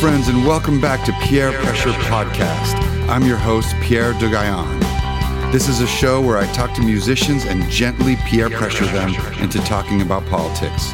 [0.00, 2.74] Friends, and welcome back to Pierre Pressure Podcast.
[3.08, 4.82] I'm your host, Pierre de Gaillande.
[5.50, 9.58] This is a show where I talk to musicians and gently peer pressure them into
[9.60, 10.92] talking about politics.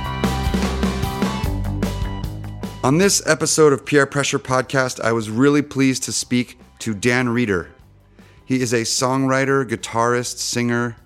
[2.84, 7.28] On this episode of Pierre Pressure Podcast, I was really pleased to speak to Dan
[7.28, 7.70] Reeder.
[8.44, 10.96] He is a songwriter, guitarist, singer,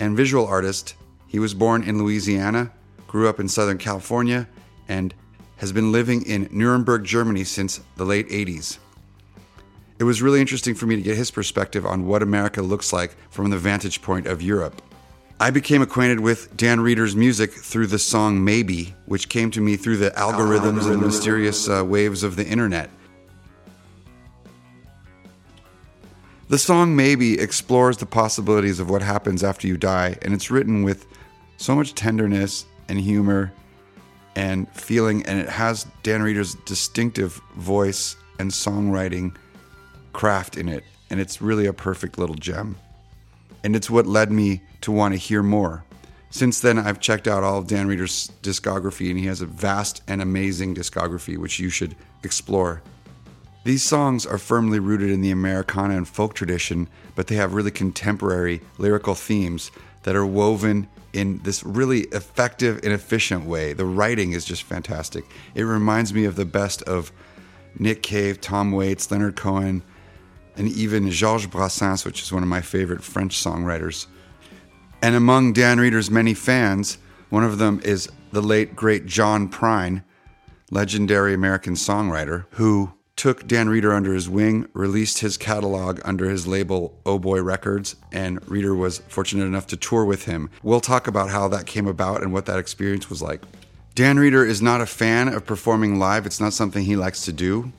[0.00, 0.96] and visual artist.
[1.28, 2.72] He was born in Louisiana,
[3.06, 4.48] grew up in Southern California,
[4.88, 5.14] and
[5.56, 8.78] has been living in Nuremberg, Germany since the late 80s.
[9.98, 13.16] It was really interesting for me to get his perspective on what America looks like
[13.30, 14.82] from the vantage point of Europe.
[15.40, 19.76] I became acquainted with Dan Reeder's music through the song Maybe, which came to me
[19.76, 22.90] through the algorithms and mysterious uh, waves of the internet.
[26.48, 30.82] The song Maybe explores the possibilities of what happens after you die, and it's written
[30.84, 31.06] with
[31.56, 33.52] so much tenderness and humor
[34.36, 39.34] and feeling, and it has Dan Reeder's distinctive voice and songwriting
[40.12, 42.76] craft in it, and it's really a perfect little gem.
[43.64, 45.84] And it's what led me to want to hear more.
[46.30, 50.02] Since then, I've checked out all of Dan Reeder's discography, and he has a vast
[50.06, 52.82] and amazing discography, which you should explore.
[53.64, 57.70] These songs are firmly rooted in the Americana and folk tradition, but they have really
[57.70, 59.70] contemporary lyrical themes
[60.02, 63.72] that are woven in this really effective and efficient way.
[63.72, 65.24] The writing is just fantastic.
[65.54, 67.10] It reminds me of the best of
[67.78, 69.82] Nick Cave, Tom Waits, Leonard Cohen,
[70.56, 74.06] and even Georges Brassens, which is one of my favorite French songwriters.
[75.02, 76.98] And among Dan Reeder's many fans,
[77.30, 80.04] one of them is the late great John Prine,
[80.70, 86.46] legendary American songwriter, who took Dan Reeder under his wing, released his catalog under his
[86.46, 90.50] label Oh Boy Records, and Reeder was fortunate enough to tour with him.
[90.62, 93.42] We'll talk about how that came about and what that experience was like.
[93.94, 97.32] Dan Reeder is not a fan of performing live, it's not something he likes to
[97.32, 97.72] do.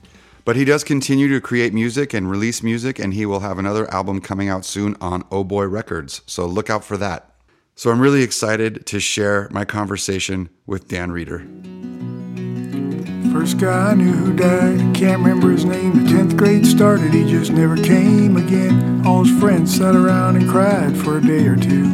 [0.44, 3.92] But he does continue to create music and release music, and he will have another
[3.94, 6.22] album coming out soon on Oh Boy Records.
[6.26, 7.32] So look out for that.
[7.76, 11.46] So I'm really excited to share my conversation with Dan Reeder.
[13.32, 16.04] First guy I knew who died, can't remember his name.
[16.04, 19.06] The 10th grade started, he just never came again.
[19.06, 21.88] All his friends sat around and cried for a day or two.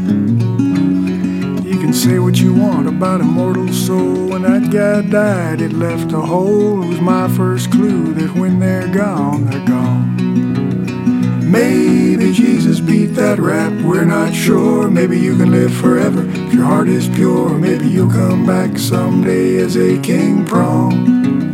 [1.64, 4.30] You can say what you want about a mortal soul.
[4.30, 6.84] When that guy died, it left a hole.
[6.84, 10.43] It was my first clue that when they're gone, they're gone.
[11.54, 14.90] Maybe Jesus beat that rap, we're not sure.
[14.90, 17.60] Maybe you can live forever if your heart is pure.
[17.60, 21.54] Maybe you'll come back someday as a king prong.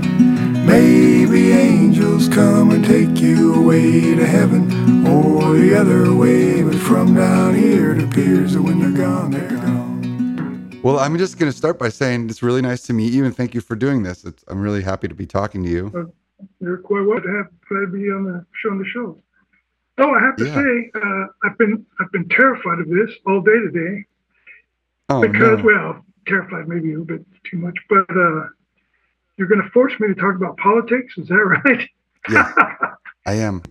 [0.66, 6.64] Maybe angels come and take you away to heaven or the other way.
[6.64, 10.80] But from down here, it appears that when they're gone, they're gone.
[10.82, 13.36] Well, I'm just going to start by saying it's really nice to meet you and
[13.36, 14.24] thank you for doing this.
[14.24, 15.92] It's, I'm really happy to be talking to you.
[15.94, 19.22] Uh, you're quite welcome to to be on the show on the show.
[20.00, 20.56] Oh, I have to Yeah.
[20.56, 24.06] say, uh, I've been I've been terrified of this all day today
[25.10, 25.64] Oh, because, no.
[25.66, 28.48] well, terrified maybe a little bit too much, but uh,
[29.38, 31.18] you're going to force me to talk about politics.
[31.18, 31.90] Is that right?
[32.30, 32.52] Yeah,
[33.26, 33.62] I am.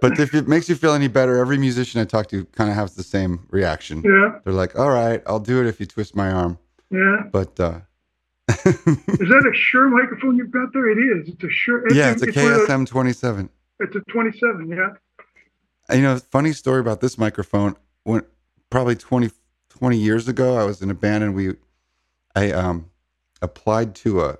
[0.00, 2.76] But if it makes you feel any better, every musician I talk to kind of
[2.76, 4.02] has the same reaction.
[4.04, 6.58] yeah, They're like, all right, I'll do it if you twist my arm.
[6.90, 7.22] yeah.
[7.32, 7.80] But uh,
[8.48, 10.90] Is that a Shure microphone you've got there?
[10.90, 11.28] It is.
[11.32, 11.90] It's a Shure.
[11.94, 13.48] yeah, it's a KSM 27.
[13.80, 14.68] It's a 27.
[14.68, 14.90] Yeah.
[15.92, 17.76] You know, funny story about this microphone.
[18.04, 18.22] When
[18.70, 19.30] probably 20,
[19.68, 21.54] 20 years ago, I was in a band and we,
[22.34, 22.90] I um,
[23.42, 24.38] applied to a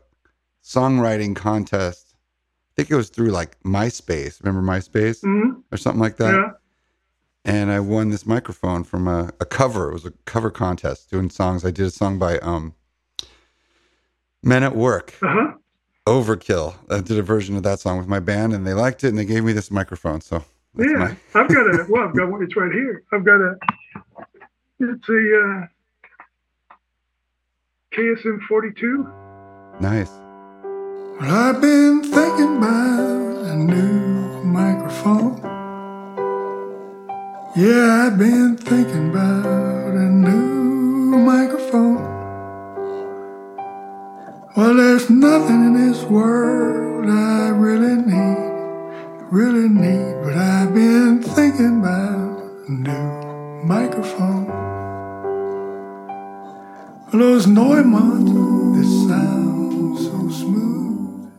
[0.62, 2.14] songwriting contest.
[2.14, 4.42] I think it was through like MySpace.
[4.42, 6.32] Remember MySpace hmm or something like that?
[6.32, 6.50] Yeah.
[7.44, 9.90] and I won this microphone from a, a cover.
[9.90, 11.64] It was a cover contest doing songs.
[11.64, 12.74] I did a song by um,
[14.42, 15.52] Men at Work, Uh huh.
[16.06, 16.74] Overkill.
[16.90, 19.18] I did a version of that song with my band, and they liked it, and
[19.18, 20.20] they gave me this microphone.
[20.20, 20.44] So
[20.76, 21.86] Yeah, my I've got a.
[21.88, 22.42] Well, I've got one.
[22.42, 23.02] It's right here.
[23.12, 23.56] I've got a.
[24.80, 25.66] It's a uh,
[27.94, 29.08] KSM 42.
[29.80, 30.10] nice.
[31.20, 35.38] Well, I've been thinking about a new microphone.
[37.56, 42.02] Yeah, I've been thinking about a new microphone.
[44.56, 48.53] Well, there's nothing in this world I really need,
[49.34, 54.46] really need, but I've been thinking about a new microphone.
[57.12, 61.32] Well, those Neumanns, this sounds so smooth.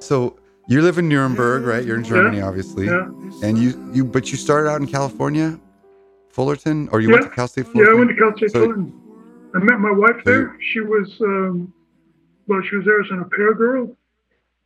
[0.00, 0.36] So
[0.68, 1.84] you live in Nuremberg, right?
[1.84, 3.08] You're in Germany, obviously, Yeah.
[3.42, 5.58] and you you but you started out in California,
[6.30, 7.78] Fullerton, or you went to Cal State Fullerton?
[7.80, 8.06] Yeah, I Fullerton.
[8.06, 8.92] went to Cal State So- Fullerton.
[9.54, 10.56] I met my wife So there.
[10.60, 11.72] She was, um,
[12.46, 13.96] well, she was there as an au pair girl.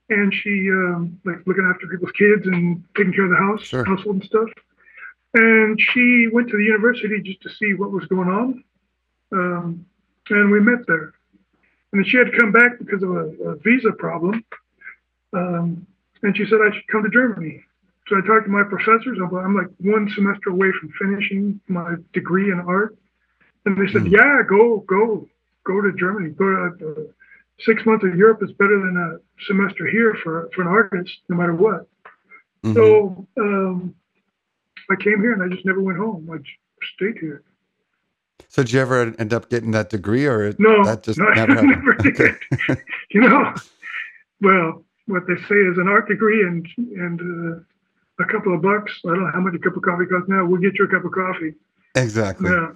[0.09, 3.85] And she um, like looking after people's kids and taking care of the house, Sure.
[3.85, 4.49] household and stuff.
[5.35, 8.65] And she went to the university just to see what was going on,
[9.33, 9.87] um,
[10.31, 11.13] and we met there.
[11.93, 14.45] And then she had to come back because of a, a visa problem,
[15.33, 15.87] um,
[16.23, 17.65] and she said I should come to Germany.
[18.09, 19.19] So I talked to my professors.
[19.23, 22.97] I'm, I'm like one semester away from finishing my degree in art,
[23.65, 24.09] and they said, Hmm.
[24.15, 25.29] "Yeah, go, go,
[25.65, 26.31] go to Germany.
[26.31, 26.95] Go to uh,
[27.65, 31.37] six months of Europe is better than a semester here for for an artist, no
[31.37, 31.89] matter what."
[32.65, 32.75] Mhm.
[32.75, 33.95] So um,
[34.91, 36.29] I came here and I just never went home.
[36.33, 36.39] I
[36.97, 37.43] stayed here.
[38.49, 41.59] So did you ever end up getting that degree, or No, that just no, never
[41.59, 42.21] I never did.
[42.21, 42.81] Okay.
[43.11, 43.55] You know,
[44.41, 48.93] well, what they say is an art degree and and uh, a couple of bucks.
[49.05, 50.45] I don't know how much a cup of coffee costs now.
[50.47, 51.55] We'll get you a cup of coffee.
[51.95, 52.51] exactly.
[52.51, 52.73] Yeah.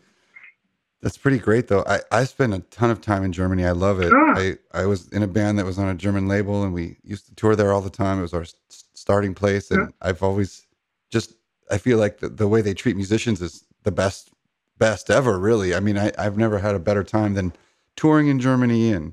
[1.02, 1.84] That's pretty great, though.
[1.86, 3.64] I, I spent a ton of time in Germany.
[3.64, 4.12] I love it.
[4.14, 4.34] Ah.
[4.36, 7.26] I, I was in a band that was on a German label, and we used
[7.26, 8.18] to tour there all the time.
[8.18, 8.54] It was our s-
[8.94, 10.08] starting place, and Yeah.
[10.08, 10.66] I've always
[11.10, 11.34] just
[11.70, 14.30] I feel like the, the way they treat musicians is the best
[14.78, 15.38] best ever.
[15.38, 17.52] Really, I mean, I, I've never had a better time than
[17.96, 19.12] touring in Germany, and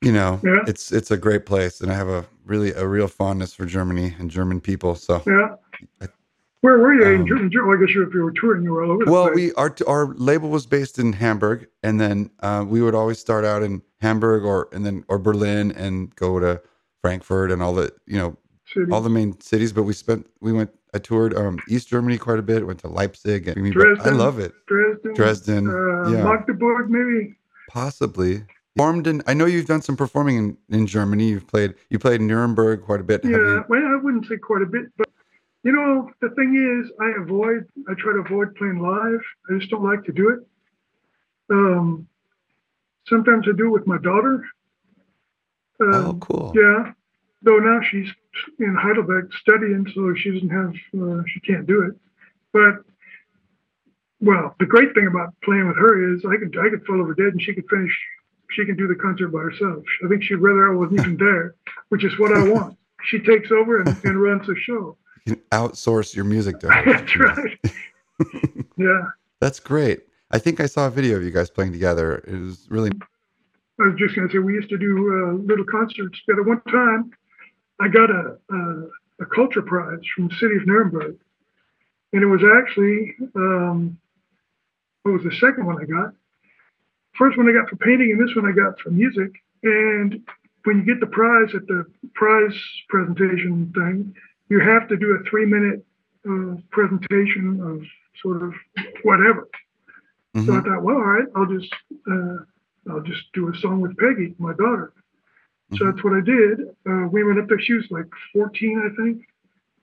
[0.00, 0.62] you know, Yeah.
[0.68, 4.14] it's it's a great place, and I have a really a real fondness for Germany
[4.18, 4.94] and German people.
[4.94, 5.56] So Yeah.
[6.00, 6.08] I-
[6.60, 7.50] Where were you in Um, Germany?
[7.56, 9.36] Well, I guess if you were touring, you were all over the Well, place.
[9.36, 13.44] we our our label was based in Hamburg, and then uh, we would always start
[13.44, 16.60] out in Hamburg or and then or Berlin and go to
[17.00, 18.90] Frankfurt and all the you know City.
[18.90, 19.72] all the main cities.
[19.72, 22.66] But we spent we went I toured um, East Germany quite a bit.
[22.66, 24.52] Went to Leipzig and I love it.
[24.66, 25.14] Dresden.
[25.14, 26.24] Dresden, Uh, yeah.
[26.24, 27.36] Magdeburg, maybe.
[27.70, 28.42] Possibly
[28.76, 29.22] formed in.
[29.28, 31.28] I know you've done some performing in, in Germany.
[31.28, 33.24] You've played you played Nuremberg quite a bit.
[33.24, 35.08] Yeah, you- well, I wouldn't say quite a bit, but
[35.64, 39.20] you know, the thing is, I avoid, I try to avoid playing live.
[39.50, 40.40] I just don't like to do it.
[41.50, 42.06] Um,
[43.06, 44.44] sometimes I do it with my daughter.
[45.80, 46.52] Um, oh, cool.
[46.54, 46.92] Yeah,
[47.42, 48.08] though now she's
[48.58, 51.94] in Heidelberg studying, so she doesn't have, uh, she can't do it.
[52.52, 52.84] But
[54.20, 57.14] well, the great thing about playing with her is I could I could fall over
[57.14, 57.96] dead and she could finish.
[58.50, 59.84] She can do the concert by herself.
[60.04, 61.54] I think she'd rather I wasn't even there,
[61.90, 62.76] which is what I want.
[63.04, 64.96] She takes over and, and runs the show.
[65.28, 66.68] You outsource your music to.
[66.86, 67.58] That's right.
[68.78, 69.02] yeah,
[69.40, 70.00] That's great.
[70.30, 72.24] I think I saw a video of you guys playing together.
[72.26, 72.90] It was really
[73.78, 76.42] I was just going to say we used to do uh, little concerts together.
[76.44, 77.10] One time,
[77.78, 78.88] I got a, a
[79.20, 81.16] a culture prize from the city of Nuremberg,
[82.14, 83.98] and it was actually um,
[85.02, 86.14] what was the second one I got?
[87.18, 89.30] First one I got for painting, and this one I got for music.
[89.62, 90.26] And
[90.64, 91.84] when you get the prize at the
[92.14, 92.54] prize
[92.88, 94.14] presentation thing,
[94.48, 95.84] you have to do a three minute
[96.28, 97.82] uh, presentation of
[98.22, 98.54] sort of
[99.02, 99.48] whatever.
[100.44, 101.72] So I thought, well, all right, I'll just
[102.10, 102.36] uh,
[102.90, 104.92] I'll just do a song with Peggy, my daughter.
[105.76, 105.90] So Mhm.
[105.92, 106.60] that's what I did.
[106.88, 107.60] Uh, we went up there.
[107.60, 109.26] She was like 14, I think.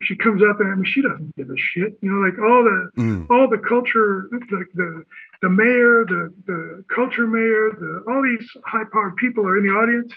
[0.02, 0.72] She comes out there.
[0.72, 1.98] I mean, she doesn't give a shit.
[2.02, 3.28] You know, like all the Mm.
[3.30, 5.04] all the culture, like the
[5.42, 9.74] the mayor, the the culture mayor, the all these high powered people are in the
[9.74, 10.12] audience.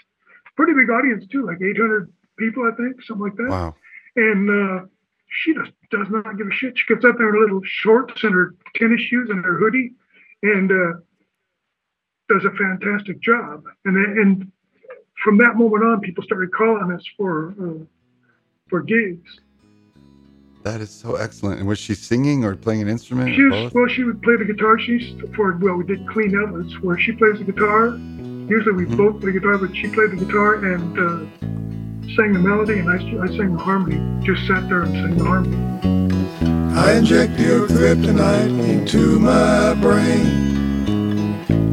[0.55, 3.75] Pretty big audience too, like 800 people, I think, something like that Wow.
[4.15, 4.85] And uh,
[5.29, 6.77] she just does not give a shit.
[6.77, 9.93] She gets up there in her little shorts and her tennis shoes and her hoodie,
[10.43, 10.99] and uh,
[12.29, 13.63] does a fantastic job.
[13.85, 14.51] And and
[15.23, 17.83] from that moment on, people started calling us for uh,
[18.69, 19.39] for gigs.
[20.63, 21.59] That is so excellent.
[21.59, 23.33] And was she singing or playing an instrument?
[23.33, 24.77] She was, well, she would play the guitar.
[24.77, 27.95] She's for well, we did Clean Elvis where she plays the guitar.
[28.49, 28.97] Usually we Mhm.
[28.97, 31.47] both play guitar, but she played the guitar and uh,
[32.15, 33.99] sang the melody, and I, I sang the harmony.
[34.25, 35.57] Just sat there and sang the harmony.
[36.75, 40.49] I inject your kryptonite into my brain.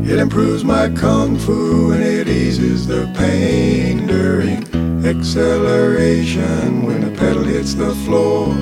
[0.05, 4.62] It improves my kung fu and it eases the pain during
[5.05, 8.55] acceleration when the pedal hits the floor.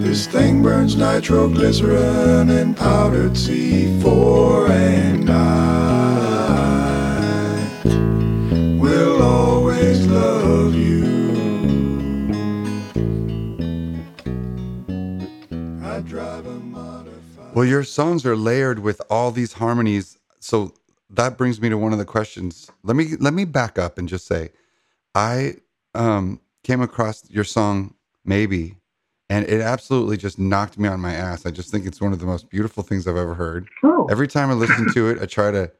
[0.00, 6.01] This thing burns nitroglycerin and powdered C4, and I
[17.54, 20.18] Well, your songs are layered with all these harmonies.
[20.40, 20.72] So
[21.10, 22.70] that brings me to one of the questions.
[22.82, 24.50] Let me let me back up and just say,
[25.14, 25.54] I
[25.94, 28.76] um, came across your song "Maybe,"
[29.28, 31.44] and it absolutely just knocked me on my ass.
[31.46, 33.68] I just think it's one of the most beautiful things I've ever heard.
[33.82, 35.70] Oh, Every time I listen to it, I try to,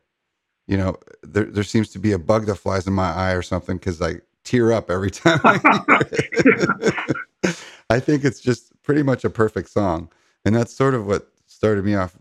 [0.67, 3.43] you know, there there seems to be a bug that flies in my eye or
[3.43, 5.59] something because I tear up every time I
[6.43, 6.57] hear
[7.45, 7.57] it.
[7.91, 10.11] I think it's just pretty much a perfect song,
[10.45, 12.17] and that's sort of what started me off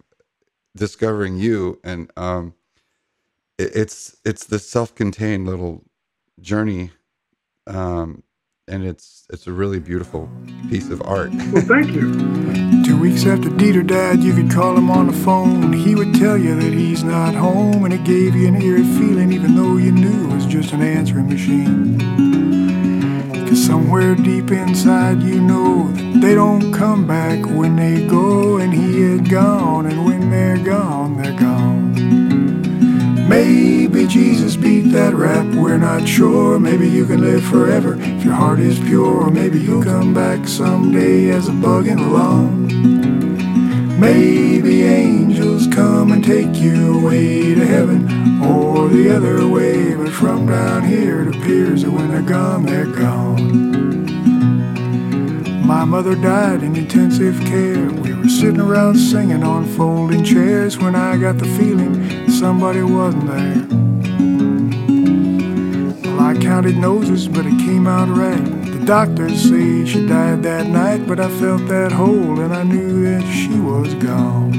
[0.75, 1.79] discovering you.
[1.83, 2.53] And um,
[3.57, 5.83] it, it's it's this self-contained little
[6.39, 6.91] journey
[7.67, 8.23] um,
[8.67, 10.29] and it's it's a really beautiful
[10.69, 11.31] piece of art.
[11.51, 12.83] Well, thank you.
[12.83, 15.73] Two weeks after Dieter died, you could call him on the phone.
[15.73, 19.33] He would tell you that he's not home, and it gave you an eerie feeling,
[19.33, 22.60] even though you knew it was just an answering machine.
[23.51, 28.73] Cause somewhere deep inside, you know that they don't come back when they go, and
[28.73, 33.27] he had gone, and when they're gone, they're gone.
[33.27, 36.61] Maybe Jesus beat that rap, we're not sure.
[36.61, 39.29] Maybe you can live forever if your heart is pure.
[39.29, 43.30] Maybe you'll come back someday as a bug in the lawn.
[44.01, 49.93] Maybe angels come and take you away to heaven or the other way.
[49.93, 54.07] But from down here, it appears that when they're gone, they're gone.
[55.63, 57.91] My mother died in intensive care.
[57.91, 63.27] We were sitting around singing on folding chairs when I got the feeling somebody wasn't
[63.27, 63.67] there.
[66.11, 68.60] Well, I counted noses, but it came out right.
[68.91, 73.23] Doctors say she died that night, but I felt that hole and I knew that
[73.31, 74.51] she was gone.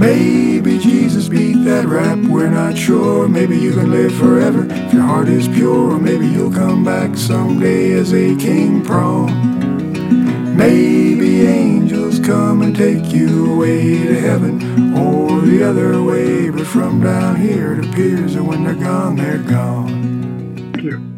[0.00, 3.28] Maybe Jesus beat that rap, we're not sure.
[3.28, 5.92] Maybe you can live forever if your heart is pure.
[5.92, 10.56] Or maybe you'll come back someday as a king prawn.
[10.56, 16.50] Maybe angels come and take you away to heaven or the other way.
[16.50, 20.72] But from down here, it appears that when they're gone, they're gone.
[20.72, 21.15] Thank you.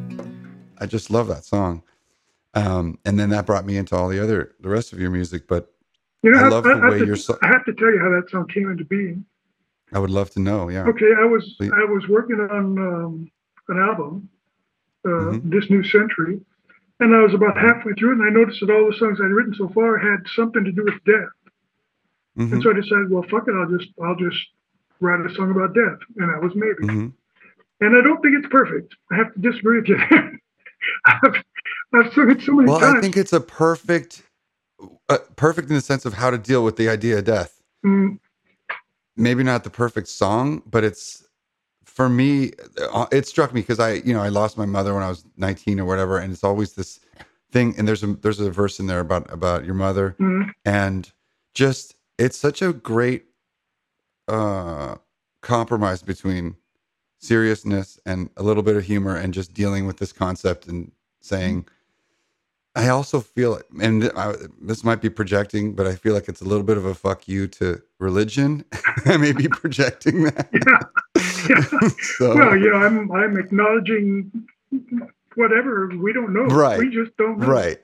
[0.80, 1.82] I just love that song.
[2.54, 5.46] Um, and then that brought me into all the other the rest of your music.
[5.46, 5.72] But
[6.22, 8.10] You know, I love the have way to, so- I have to tell you how
[8.10, 9.24] that song came into being.
[9.92, 10.68] I would love to know.
[10.68, 10.86] Yeah.
[10.86, 11.72] Okay, I was Please.
[11.74, 13.30] I was working on um,
[13.68, 14.28] an album,
[15.04, 15.50] uh, Mhm.
[15.50, 16.40] this new century,
[17.00, 19.26] and I was about halfway through, it, and I noticed that all the songs I'd
[19.30, 21.28] written so far had something to do with death.
[22.38, 24.38] Mhm, And so I decided, well, fuck it, I'll just I'll just
[25.00, 26.82] write a song about death, and that was maybe.
[26.84, 27.12] mhm.
[27.80, 28.94] And I don't think it's perfect.
[29.10, 29.98] I have to disagree with you.
[31.06, 31.42] I've,
[31.94, 32.98] I've sung it so many Well, times.
[32.98, 34.22] I think it's a perfect,
[35.08, 37.60] uh, perfect in the sense of how to deal with the idea of death.
[37.86, 38.18] Mm,
[39.16, 41.24] Maybe not the perfect song, but it's
[41.84, 42.52] for me.
[42.92, 45.24] uh, It struck me because I, you know, I lost my mother when I was
[45.36, 47.00] 19 or whatever, and it's always this
[47.52, 47.74] thing.
[47.78, 51.10] And there's a there's a verse in there about about your mother, mm, and
[51.54, 53.24] just it's such a great
[54.28, 54.96] uh
[55.42, 56.56] compromise between
[57.18, 61.66] seriousness and a little bit of humor and just dealing with this concept and saying
[62.76, 66.44] i also feel and I, this might be projecting but i feel like it's a
[66.44, 68.64] little bit of a fuck you to religion
[69.04, 70.88] i may be projecting that yeah.
[72.18, 74.30] so Well, you know, I'm I'm acknowledging
[75.34, 76.44] whatever we don't know.
[76.44, 76.78] Right.
[76.78, 77.46] We just don't know.
[77.46, 77.78] right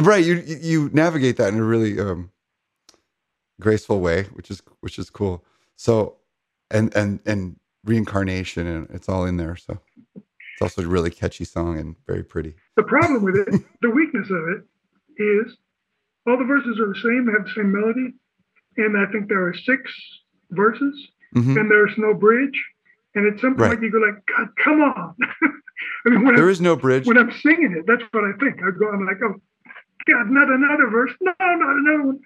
[0.00, 2.30] right you you you navigate that in a really um
[3.60, 5.44] graceful way which is which is cool
[5.76, 6.16] so
[6.70, 9.76] and and and reincarnation and it's all in there so
[10.14, 13.48] it's also a really catchy song and very pretty The problem with it,
[13.80, 14.62] the weakness of it,
[15.22, 15.56] is
[16.26, 17.26] all the verses are the same.
[17.26, 18.14] They have the same melody,
[18.76, 19.90] and I think there are six
[20.50, 20.94] verses,
[21.34, 21.58] Mhm.
[21.60, 22.58] and there's no bridge.
[23.16, 23.82] And at some point, Right.
[23.82, 25.14] you go like, God, come on!
[26.06, 28.32] I mean, when there I'm, is no bridge when I'm singing it, that's what I
[28.38, 28.62] think.
[28.62, 29.34] I go, I'm like, oh,
[30.06, 31.12] God, not another verse.
[31.20, 32.20] No, not another one.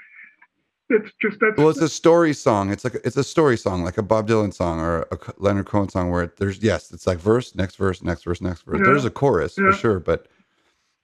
[0.88, 2.70] It's just that's well it's a story song.
[2.70, 5.88] It's like it's a story song like a bob dylan song or a leonard cohen
[5.88, 8.78] song where there's yes it's like verse next verse next verse next verse.
[8.78, 8.84] Yeah.
[8.86, 10.28] there's a chorus for sure but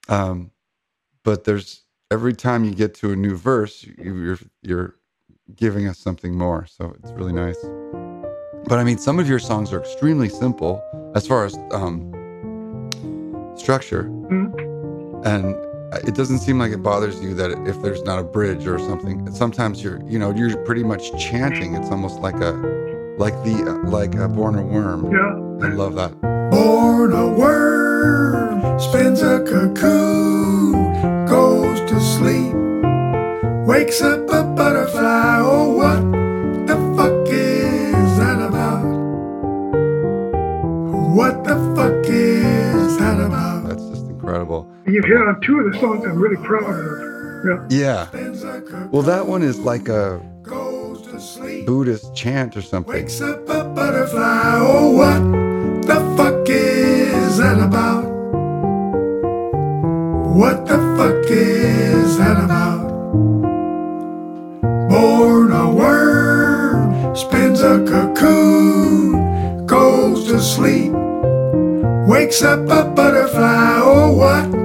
[0.08, 0.50] um
[1.24, 4.94] but there's every time you get to a new verse you, you're you're
[5.56, 6.64] giving us something more.
[6.66, 7.58] So it's really nice.
[8.68, 10.80] But i mean some of your songs are extremely simple
[11.16, 12.08] as far as um
[13.56, 14.04] structure.
[14.04, 15.26] Mhm.
[15.26, 15.71] and
[16.04, 19.30] it doesn't seem like it bothers you that if there's not a bridge or something
[19.32, 22.52] sometimes you're you know you're pretty much chanting it's almost like a
[23.18, 25.66] like the like a born a worm yeah.
[25.66, 26.12] i love that
[26.52, 30.94] Born a worm, spins a cocoon,
[31.24, 32.52] goes to sleep,
[33.66, 35.38] wakes up a butterfly.
[35.40, 36.02] Oh, what
[36.66, 38.84] the fuck is that about?
[41.16, 43.64] What the fuck is that about?
[43.66, 47.12] that's just incredible You've hit on two of the songs I'm really proud of.
[47.44, 47.66] Yeah.
[47.70, 52.56] yeah Spins a cocoon, well that one is like a goes to sleep, buddhist chant
[52.56, 54.54] or something wakes up a butterfly.
[54.56, 58.04] Oh, what the fuck is that about?
[60.34, 62.88] What the fuck is that about?
[64.88, 70.92] Born a worm, spins a cocoon, goes to sleep,
[72.08, 73.80] wakes up a butterfly.
[73.82, 74.61] Oh, what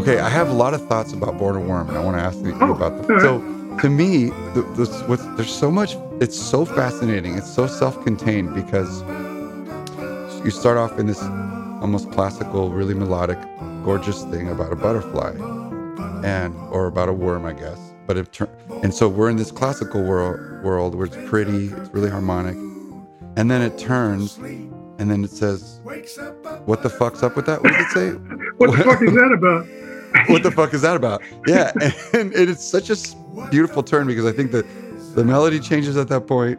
[0.00, 2.22] okay i have a lot of thoughts about born a worm and i want to
[2.22, 3.20] ask you Oh, about them right.
[3.20, 3.40] so
[3.80, 4.62] to me, the,
[5.06, 5.96] what's, there's so much.
[6.20, 7.38] It's so fascinating.
[7.38, 9.00] It's so self-contained because
[10.44, 11.22] you start off in this
[11.80, 13.38] almost classical, really melodic,
[13.84, 15.30] gorgeous thing about a butterfly,
[16.24, 17.78] and or about a worm, I guess.
[18.06, 18.38] But it
[18.82, 22.56] and so we're in this classical world world where it's pretty, it's really harmonic,
[23.36, 25.80] and then it turns, and then it says,
[26.66, 28.10] "What the fuck's up with that?" What does it say?
[28.58, 29.64] What the fuck is that about?
[30.28, 31.22] What the fuck is that about?
[31.46, 31.72] Yeah,
[32.14, 32.96] and, and it's such a
[33.50, 34.66] beautiful turn because I think that
[35.14, 36.58] the melody changes at that point,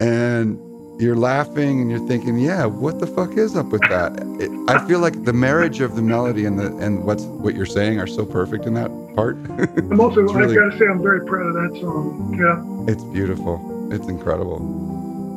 [0.00, 0.58] and
[1.00, 4.12] you're laughing and you're thinking, yeah, what the fuck is up with that?
[4.40, 7.66] It, I feel like the marriage of the melody and the and what's what you're
[7.66, 9.36] saying are so perfect in that part.
[9.78, 12.36] I'm also, really- I've got to say, I'm very proud of that song.
[12.38, 12.92] Yeah.
[12.92, 13.92] it's beautiful.
[13.92, 14.56] It's incredible,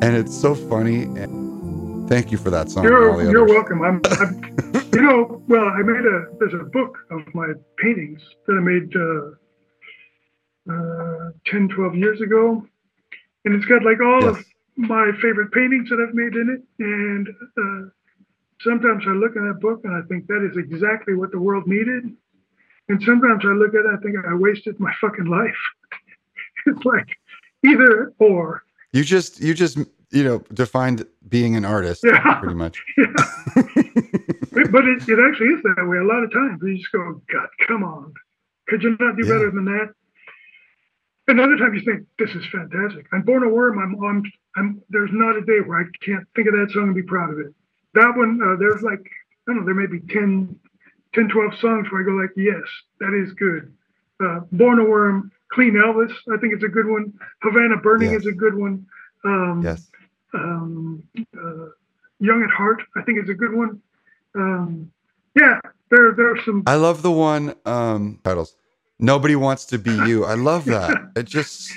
[0.02, 1.04] and it's so funny.
[1.04, 2.86] And thank you for that song.
[2.86, 3.82] and all the You're, you're welcome.
[3.82, 8.54] I'm, I'm, you know, well, I made a, there's a book of my paintings that
[8.54, 9.32] I made uh,
[10.70, 12.66] uh, 10, 12 years ago.
[13.44, 14.44] And it's got like all of
[14.76, 16.62] my favorite paintings that I've made in it.
[16.78, 17.90] And uh,
[18.60, 21.66] sometimes I look in that book and I think that is exactly what the world
[21.66, 22.04] needed.
[22.88, 25.56] And sometimes I look at it and I think I wasted my fucking life.
[26.66, 27.08] it's like
[27.64, 28.62] either or.
[28.92, 29.78] You just you just
[30.12, 32.34] you know defined being an artist Yeah.
[32.40, 32.82] pretty much.
[32.96, 36.60] but it, it actually is that way a lot of times.
[36.62, 38.12] You just go, God, come on.
[38.68, 39.32] Could you not do Yeah.
[39.34, 39.92] better than that?
[41.28, 43.06] Another time you think, this is fantastic.
[43.12, 43.78] I'm born a worm.
[43.78, 44.22] I'm, I'm,
[44.56, 47.30] I'm, there's not a day where I can't think of that song and be proud
[47.30, 47.54] of it.
[47.94, 49.00] That one, uh, there's like,
[49.48, 50.58] I don't know, there may be 10,
[51.14, 52.62] 10, 12 songs where I go like, yes,
[53.00, 53.72] that is good.
[54.22, 56.12] Uh, born a worm, clean Elvis.
[56.32, 57.12] I think it's a good one.
[57.42, 58.22] Havana burning Yes.
[58.22, 58.84] is a good one.
[59.24, 59.88] Um, Yes.
[60.34, 61.02] Um,
[61.36, 61.66] uh,
[62.20, 63.80] Young at Heart, I think is a good one.
[64.34, 64.90] Um,
[65.38, 66.62] yeah, there there are some.
[66.66, 68.54] I love the one um titles.
[68.98, 70.24] Nobody wants to be you.
[70.24, 70.96] I love that.
[71.16, 71.70] It just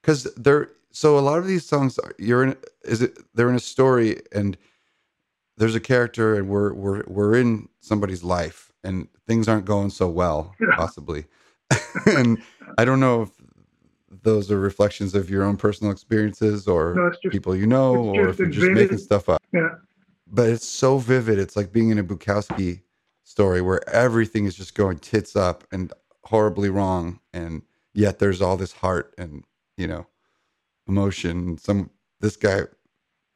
[0.00, 3.56] because they're so a lot of these songs are- you're in is it they're in
[3.56, 4.56] a story and
[5.56, 10.08] there's a character and we're we're we're in somebody's life and things aren't going so
[10.08, 10.74] well Yeah.
[10.76, 11.26] possibly.
[12.06, 12.38] and
[12.78, 13.30] I don't know if
[14.22, 18.26] those are reflections of your own personal experiences or No, just- people you know or
[18.26, 19.68] just if you're just making stuff up Yeah,
[20.26, 21.38] but it's so vivid.
[21.38, 22.82] It's like being in a Bukowski
[23.24, 25.92] story where everything is just going tits up and
[26.24, 27.62] horribly wrong, and
[27.94, 29.44] yet there's all this heart and
[29.76, 30.06] you know
[30.88, 31.58] emotion.
[31.58, 32.62] Some this guy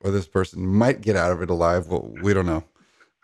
[0.02, 1.88] or this person might get out of it alive.
[1.88, 2.64] Well, we don't know.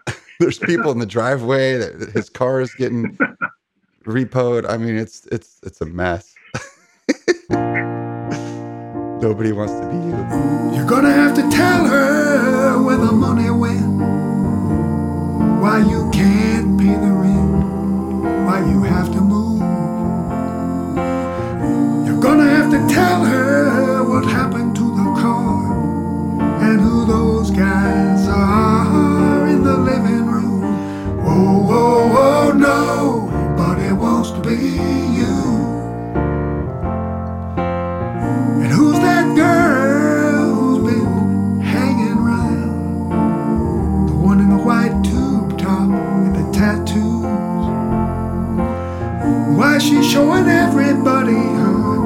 [0.41, 1.77] there's people in the driveway.
[1.79, 3.17] That his car is getting
[4.07, 4.69] repoed.
[4.69, 6.35] I mean, it's it's it's a mess.
[9.25, 10.77] Nobody wants to be you.
[10.77, 14.03] You're gonna have to tell her where the money went.
[15.63, 17.65] Why you can't pay the rent.
[18.47, 19.61] Why you have to move.
[22.07, 25.73] You're gonna have to tell her what happened to the car.
[26.61, 30.61] And who those guys are in the living room.
[31.25, 35.04] Whoa, whoa, whoa, nobody wants to be
[50.15, 51.99] showing everybody her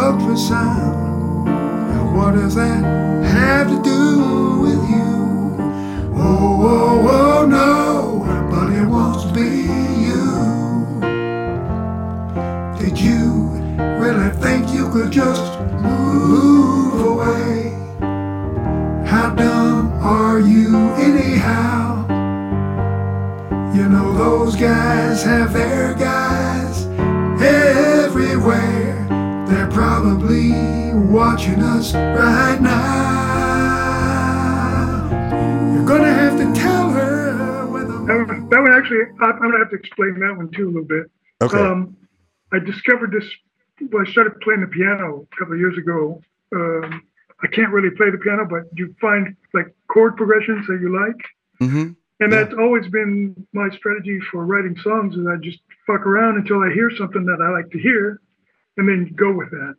[0.00, 1.46] ultrasound?
[1.46, 2.82] And what does that
[3.24, 5.12] have to do with you?
[6.16, 9.50] Oh, oh, oh, nobody wants to be
[10.06, 10.26] you.
[12.80, 13.50] Did you
[14.00, 17.68] really think you could just move away?
[19.06, 20.74] How dumb are you
[21.08, 22.06] anyhow?
[23.74, 26.51] You know those guys have their guys
[30.32, 32.72] probably watching us right now.
[35.74, 37.92] You're gonna have to tell her whether.
[38.06, 40.72] that one, that one actually, I, I'm gonna have to explain that one too a
[40.72, 41.10] little bit.
[41.42, 41.58] Okay.
[41.58, 41.96] Um,
[42.52, 43.24] I discovered this
[43.90, 46.20] when I started playing the piano a couple of years ago.
[46.54, 47.02] Um,
[47.42, 51.20] I can't really play the piano, but you find like chord progressions that you like.
[51.58, 52.44] hmm And Yeah.
[52.44, 56.72] that's always been my strategy for writing songs is I just fuck around until I
[56.72, 58.20] hear something that I like to hear
[58.76, 59.74] and then go with that.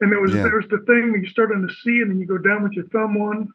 [0.00, 0.42] And there was Yeah.
[0.44, 2.62] there was the thing when you start on the C and then you go down
[2.62, 3.48] with your thumb one.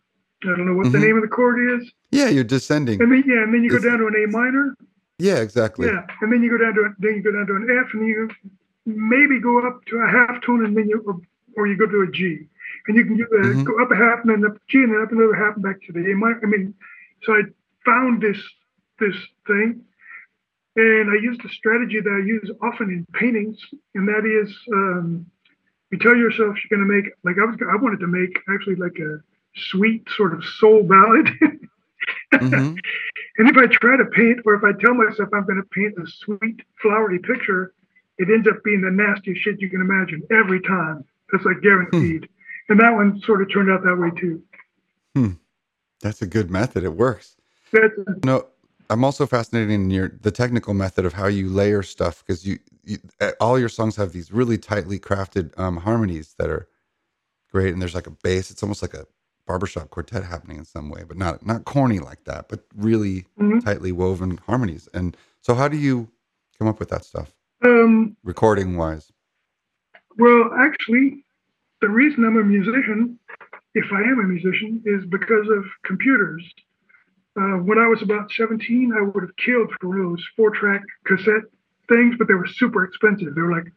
[0.44, 1.02] I don't know what the Mhm.
[1.08, 1.92] name of the chord is.
[2.12, 3.02] Yeah, you're descending.
[3.02, 4.76] And then yeah, and then you go It's- down to an A minor.
[5.18, 5.88] Yeah, exactly.
[5.88, 6.06] Yeah.
[6.22, 8.08] And then you go down to a, then you go down to an F and
[8.08, 8.30] you
[8.86, 11.20] maybe go up to a half tone and then you or,
[11.56, 12.48] or you go to a G.
[12.88, 13.64] And you can do, uh, Mhm.
[13.66, 15.82] go up a half and then up G and then up another half and back
[15.84, 16.40] to the A minor.
[16.44, 16.74] I mean,
[17.24, 17.44] so I
[17.86, 18.40] found this
[19.00, 19.16] this
[19.48, 19.82] thing
[20.78, 23.58] And I used a strategy that I use often in paintings,
[23.96, 25.26] and that is um,
[25.96, 28.76] you tell yourself you're going to make like I was I wanted to make actually
[28.76, 29.20] like a
[29.72, 31.28] sweet sort of soul ballad.
[32.34, 32.76] mm-hmm.
[33.38, 35.94] And if I try to paint, or if I tell myself I'm going to paint
[35.98, 37.74] a sweet, flowery picture,
[38.18, 41.04] it ends up being the nastiest shit you can imagine every time.
[41.32, 42.22] That's like guaranteed.
[42.22, 42.72] Hmm.
[42.72, 44.42] And that one sort of turned out that way too.
[45.16, 45.32] Hmm.
[46.02, 46.84] That's a good method.
[46.84, 47.36] It works.
[47.72, 48.48] That's, no,
[48.89, 52.60] I'm also fascinated in your the technical method of how you layer stuff because you,
[52.84, 56.67] you, eh, all your songs have these really tightly crafted um, harmonies that are
[57.52, 58.52] great, and there's like a bass.
[58.52, 59.06] It's almost like a
[59.48, 63.60] barbershop quartet happening in some way, but not not corny like that, but really mm-hmm.
[63.60, 64.88] tightly woven harmonies.
[64.93, 66.10] And so, how do you
[66.58, 69.12] come up with that stuff, um, recording wise?
[70.17, 71.26] Well, actually,
[71.82, 73.19] the reason I'm a musician,
[73.74, 76.43] if I am a musician, is because of computers.
[77.38, 81.43] Uh, when I was about 17, I would have killed for those four-track cassette
[81.89, 83.36] things, but they were super expensive.
[83.36, 83.71] They were like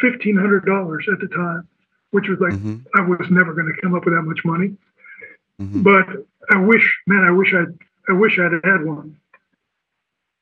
[0.00, 1.68] fifteen hundred dollars at the time,
[2.10, 2.76] which was like mm-hmm.
[2.96, 4.76] I was never going to come up with that much money.
[5.60, 5.82] Mm-hmm.
[5.82, 6.06] But
[6.50, 7.76] I wish, man, I wish I'd,
[8.08, 9.16] I wish I'd had one.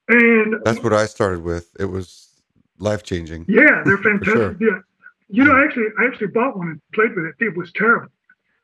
[0.09, 1.75] And that's what I started with.
[1.79, 2.29] It was
[2.79, 3.45] life changing.
[3.49, 4.35] Yeah, they're fantastic.
[4.35, 4.57] sure.
[4.61, 4.79] Yeah,
[5.29, 7.35] you know, actually, I actually bought one and played with it.
[7.45, 8.09] It was terrible.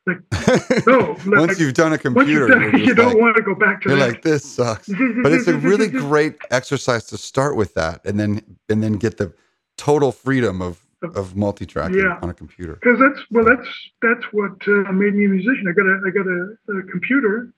[0.06, 0.18] Like,
[0.86, 1.16] no.
[1.26, 3.88] once like, you've done a computer, done, you don't want to go back to.
[3.88, 4.08] You're that.
[4.08, 4.88] like, this sucks.
[5.22, 9.16] but it's a really great exercise to start with that, and then and then get
[9.16, 9.32] the
[9.76, 12.18] total freedom of of multi-tracking yeah.
[12.22, 12.74] on a computer.
[12.74, 13.68] Because that's well, that's
[14.02, 15.66] that's what uh, made me a musician.
[15.68, 17.52] I got a I got a, a computer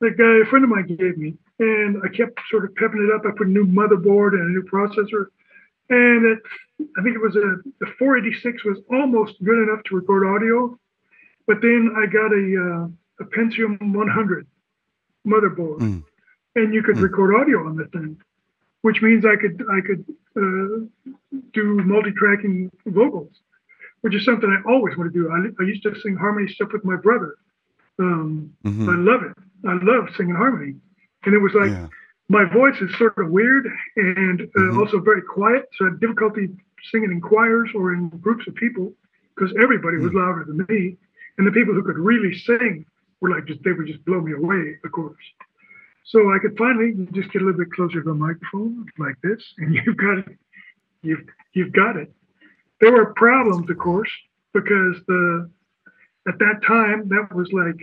[0.00, 3.14] that guy, a friend of mine gave me, and I kept sort of pepping it
[3.14, 3.26] up.
[3.26, 5.26] I put a new motherboard and a new processor,
[5.90, 6.38] and it,
[6.96, 10.78] I think it was a the 486 was almost good enough to record audio,
[11.48, 14.46] but then I got a uh, a Pentium 100
[15.26, 16.04] motherboard, mm.
[16.54, 17.02] and you could mm.
[17.02, 18.16] record audio on the thing,
[18.82, 20.04] which means I could I could
[20.36, 21.10] uh,
[21.52, 23.32] do multi-tracking vocals,
[24.02, 25.30] which is something I always want to do.
[25.30, 27.36] I, I used to sing harmony stuff with my brother.
[27.98, 28.88] Um, mm-hmm.
[28.88, 29.36] I love it.
[29.66, 30.76] I love singing harmony,
[31.24, 31.88] and it was like yeah.
[32.28, 34.78] my voice is sort of weird and uh, mm-hmm.
[34.78, 36.50] also very quiet, so I had difficulty
[36.92, 38.92] singing in choirs or in groups of people
[39.34, 40.18] because everybody was mm-hmm.
[40.18, 40.96] louder than me,
[41.38, 42.84] and the people who could really sing
[43.20, 45.24] were like just they would just blow me away, of course.
[46.04, 49.42] So I could finally just get a little bit closer to the microphone like this,
[49.58, 50.38] and you've got it.
[51.02, 51.24] You've
[51.54, 52.12] you've got it.
[52.80, 54.10] There were problems, of course,
[54.52, 55.50] because the
[56.28, 57.80] at that time that was like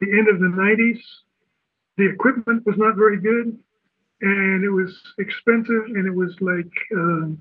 [0.00, 1.00] the end of the 90s.
[1.98, 3.58] The equipment was not very good,
[4.22, 7.40] and it was expensive, and it was like um,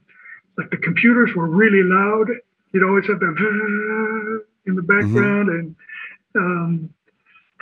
[0.57, 2.27] like the computers were really loud.
[2.73, 5.59] You'd always have that in the background, mm-hmm.
[5.59, 5.75] and
[6.35, 6.89] um,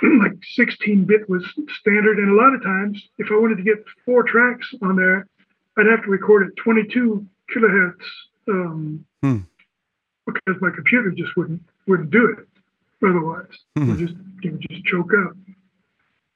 [0.20, 1.43] like 16 bit was
[1.80, 2.20] standard.
[2.20, 5.28] And a lot of times, if I wanted to get four tracks on there,
[5.78, 8.04] I'd have to record at 22 kilohertz
[8.48, 9.38] um, hmm.
[10.26, 12.48] because my computer just wouldn't wouldn't do it.
[13.08, 13.84] Otherwise, hmm.
[13.84, 15.36] it would just it would just choke up.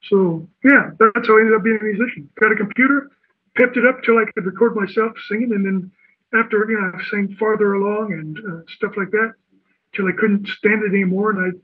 [0.09, 2.29] So yeah, that's how I ended up being a musician.
[2.39, 3.09] Got a computer,
[3.55, 5.91] pipped it up till I could record myself singing, and then
[6.33, 9.33] after you know I sang farther along and uh, stuff like that,
[9.95, 11.57] till I couldn't stand it anymore, and I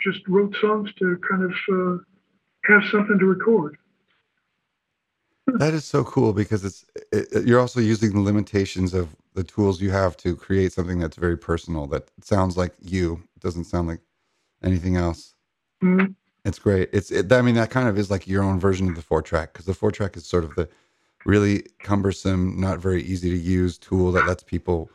[0.00, 2.02] just wrote songs to kind of uh,
[2.64, 3.76] have something to record.
[5.58, 9.80] that is so cool because it's it, you're also using the limitations of the tools
[9.80, 13.88] you have to create something that's very personal that sounds like you it doesn't sound
[13.88, 14.00] like
[14.62, 15.34] anything else
[15.82, 16.12] mm-hmm.
[16.44, 18.94] it's great it's it, i mean that kind of is like your own version of
[18.94, 20.68] the four track because the four track is sort of the
[21.26, 24.90] really cumbersome not very easy to use tool that lets people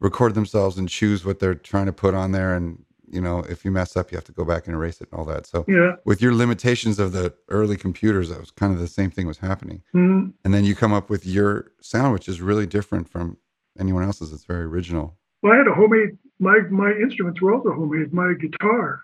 [0.00, 3.64] record themselves and choose what they're trying to put on there and you know, if
[3.64, 5.46] you mess up, you have to go back and erase it and all that.
[5.46, 5.92] So yeah.
[6.04, 9.38] with your limitations of the early computers, that was kind of the same thing was
[9.38, 9.82] happening.
[9.94, 10.30] Mm-hmm.
[10.44, 13.36] And then you come up with your sound, which is really different from
[13.78, 14.32] anyone else's.
[14.32, 15.16] It's very original.
[15.42, 16.18] Well, I had a homemade.
[16.38, 18.12] My my instruments were also homemade.
[18.12, 19.02] My guitar.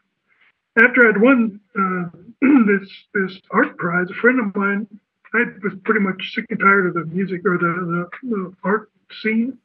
[0.82, 2.18] After I'd won uh,
[2.66, 4.86] this this art prize, a friend of mine,
[5.34, 8.90] I was pretty much sick and tired of the music or the, the, the art
[9.22, 9.58] scene.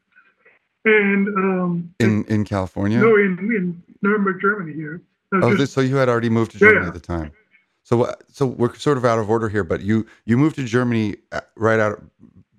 [0.88, 3.00] And um, in in California?
[3.00, 4.74] No, in in Nuremberg, Germany.
[4.74, 5.02] Here.
[5.34, 6.88] Oh, just, this, so you had already moved to Germany yeah.
[6.88, 7.34] at the time.
[7.84, 10.64] So uh, so we're sort of out of order here, but you you moved to
[10.64, 12.02] Germany uh, right out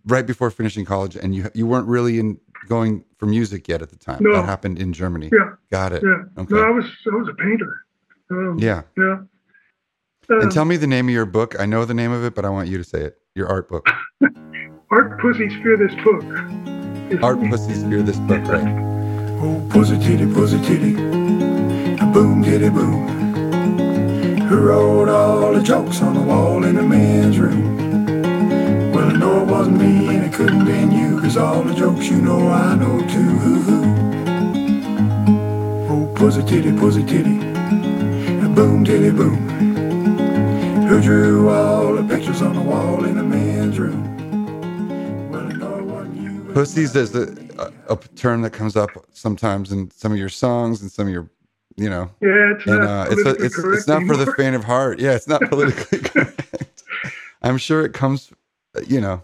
[0.06, 2.38] right before finishing college, and you you weren't really in
[2.68, 4.18] going for music yet at the time.
[4.20, 4.34] No.
[4.34, 5.30] That happened in Germany.
[5.32, 5.52] Yeah.
[5.70, 6.02] Got it.
[6.02, 6.42] Yeah.
[6.42, 6.54] Okay.
[6.54, 7.84] No, I was I was a painter.
[8.30, 8.82] Um, yeah.
[8.96, 9.22] Yeah.
[10.28, 11.58] and um, tell me the name of your book.
[11.58, 13.18] I know the name of it, but I want you to say it.
[13.34, 13.88] Your art book.
[14.90, 16.77] art Pussies Fear This Book.
[17.16, 18.68] Art Pussies Fear This Book, right?
[19.40, 20.92] Oh, pussy titty, pussy titty,
[22.12, 23.08] boom titty boom.
[24.46, 28.92] Who wrote all the jokes on the wall in the men's room?
[28.92, 32.10] Well, I know it wasn't me and it couldn't been you, cause all the jokes
[32.10, 33.38] you know I know too.
[35.88, 37.38] Oh, pussy titty, pussy titty,
[38.54, 39.48] boom titty boom.
[40.88, 44.17] Who drew all the pictures on the wall in the men's room?
[46.58, 50.90] Pussies is a, a, term that comes up sometimes in some of your songs and
[50.90, 51.30] some of your,
[51.76, 54.56] you know, Yeah, it's and not uh, it's a, it's it's not for the faint
[54.56, 54.98] of heart.
[54.98, 56.82] Yeah, it's not politically correct.
[57.42, 58.32] I'm sure it comes,
[58.88, 59.22] you know,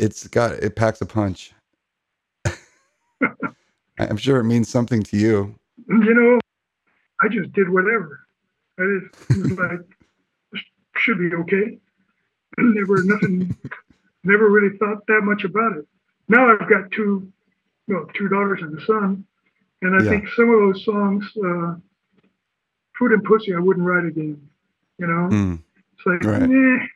[0.00, 1.52] it's got it packs a punch.
[4.00, 5.54] I'm sure it means something to you.
[5.88, 6.40] you know,
[7.22, 8.18] I just did whatever.
[8.80, 8.98] I
[9.30, 10.62] just like,
[10.96, 11.78] should be okay.
[12.58, 13.56] never nothing,
[14.24, 15.86] never really thought that much about it.
[16.28, 17.30] Now I've got two,
[17.88, 19.24] well, two daughters and a son,
[19.82, 20.10] and I Yeah.
[20.10, 21.74] think some of those songs, uh,
[22.98, 24.40] "Food and Pussy," I wouldn't write again.
[24.98, 25.62] You know, Mm,
[25.96, 26.42] it's like, Right.
[26.42, 26.86] eh,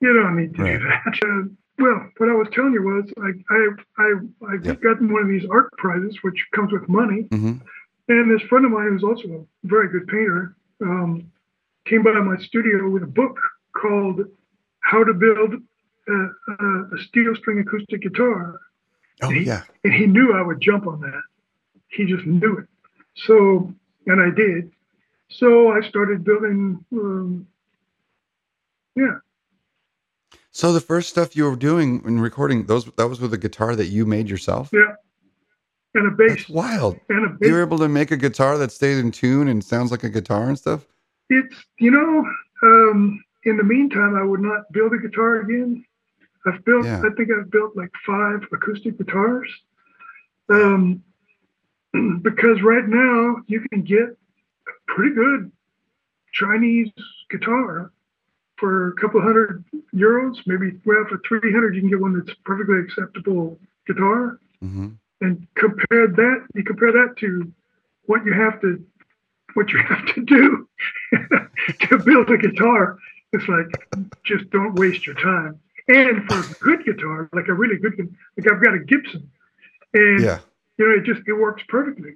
[0.00, 0.78] you don't need to Right.
[0.80, 1.18] do that.
[1.24, 1.42] Uh,
[1.78, 4.14] well, what I was telling you was, I, I, I,
[4.48, 4.74] I Yeah.
[4.76, 7.24] gotten one of these art prizes, which comes with money.
[7.30, 7.60] mhm.
[8.08, 9.28] And this friend of mine, who's also
[9.64, 11.30] a very good painter, um,
[11.84, 13.38] came by my studio with a book
[13.74, 14.26] called
[14.80, 15.62] "How to Build
[16.08, 16.12] a,
[16.52, 18.58] a, a Steel String Acoustic Guitar,"
[19.22, 21.22] Oh he, yeah, and he knew I would jump on that.
[21.88, 22.66] He just knew it.
[23.14, 23.72] So,
[24.06, 24.70] and I did.
[25.30, 26.84] So I started building.
[26.92, 27.46] Um,
[28.94, 29.16] yeah,
[30.52, 33.76] So the first stuff you were doing and recording those that was with a guitar
[33.76, 34.70] that you made yourself.
[34.72, 34.94] yeah,
[35.94, 36.98] and a bass, That's wild.
[37.08, 37.48] and a bass.
[37.48, 40.08] You were able to make a guitar that stays in tune and sounds like a
[40.10, 40.86] guitar and stuff.
[41.28, 42.24] It's you know,
[42.62, 45.84] um, in the meantime, I would not build a guitar again.
[46.46, 47.02] I've built, Yeah.
[47.04, 49.50] I think I've built like five acoustic guitars.
[50.48, 51.02] Um,
[52.22, 55.50] because right now you can get a pretty good
[56.32, 56.90] Chinese
[57.30, 57.90] guitar
[58.56, 62.36] for a couple hundred euros, maybe well for three hundred you can get one that's
[62.44, 64.38] perfectly acceptable guitar.
[64.60, 64.88] hmm
[65.20, 67.52] And compare that, you compare that to
[68.04, 68.84] what you have to
[69.54, 70.68] what you have to do
[71.88, 72.98] to build a guitar.
[73.32, 73.66] It's like
[74.24, 75.58] just don't waste your time.
[75.88, 77.92] And for a good guitar, like a really good,
[78.36, 79.30] like I've got a Gibson,
[79.94, 80.40] and Yeah.
[80.78, 82.14] you know it just it works perfectly.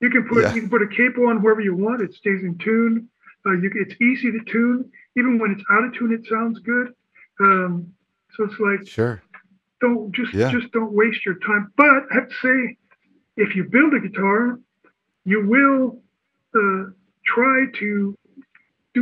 [0.00, 0.52] You can put Yeah.
[0.54, 2.02] you can put a capo on wherever you want.
[2.02, 3.08] It stays in tune.
[3.46, 4.90] Uh, you it's easy to tune.
[5.16, 6.92] Even when it's out of tune, it sounds good.
[7.40, 7.92] Um,
[8.32, 9.22] so it's like Sure.
[9.80, 10.50] don't just Yeah.
[10.50, 11.72] just don't waste your time.
[11.76, 12.76] But I have to say,
[13.36, 14.58] if you build a guitar,
[15.24, 16.02] you will
[16.54, 16.90] uh,
[17.24, 18.16] try to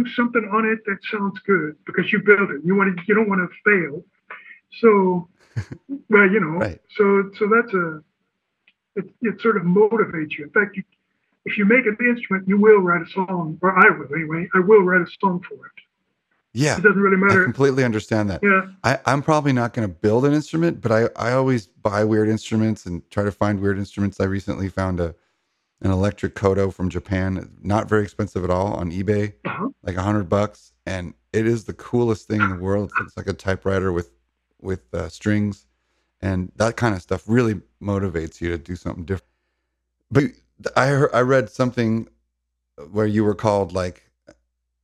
[0.05, 2.61] do something on it that sounds good because you build it.
[2.65, 4.05] You want to, you don't want to fail.
[4.81, 5.29] So,
[6.11, 6.81] well, you know, Right.
[6.97, 8.03] so so that's a
[8.97, 10.45] it, it sort of motivates you.
[10.45, 10.83] In fact, you
[11.45, 14.49] if you make an instrument, you will write a song, or I will anyway.
[14.55, 15.73] I will write a song for it.
[16.53, 16.79] Yeah.
[16.79, 17.43] It doesn't really matter.
[17.43, 18.41] I completely understand that.
[18.43, 22.03] Yeah, I, I'm probably not going to build an instrument, but I, I always buy
[22.03, 24.21] weird instruments and try to find weird instruments.
[24.21, 25.15] I recently found a
[25.83, 29.69] an electric koto from Japan, not very expensive at all on eBay, uh-huh.
[29.83, 32.91] like a hundred bucks, and it is the coolest thing in the world.
[33.01, 34.11] It's like a typewriter with
[34.61, 35.67] with uh, strings,
[36.21, 39.31] and that kind of stuff really motivates you to do something different.
[40.11, 40.25] But
[40.75, 42.09] I heard, I read something
[42.91, 44.11] where you were called like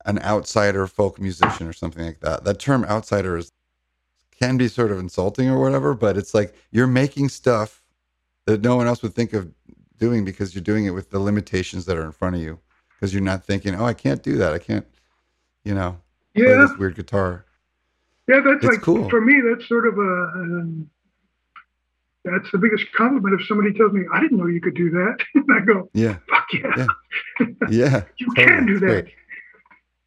[0.05, 2.43] an outsider folk musician or something like that.
[2.43, 3.51] That term outsider is
[4.39, 7.81] can be sort of insulting or whatever, but it's like you're making stuff
[8.45, 9.51] that no one else would think of
[9.97, 12.59] doing because you're doing it with the limitations that are in front of you.
[12.89, 14.53] Because you're not thinking, oh, I can't do that.
[14.53, 14.85] I can't,
[15.65, 15.97] you know,
[16.35, 16.55] play yeah.
[16.67, 17.45] this weird guitar.
[18.29, 19.09] Yeah, that's It's like cool.
[19.09, 19.41] for me.
[19.49, 20.01] That's sort of a.
[20.35, 20.89] Um,
[22.25, 25.17] that's the biggest compliment if somebody tells me I didn't know you could do that.
[25.35, 26.87] and I go, Yeah, "Fuck yeah,
[27.39, 27.47] Yeah.
[27.69, 28.03] yeah.
[28.17, 28.45] you totally.
[28.47, 29.13] can do that." great.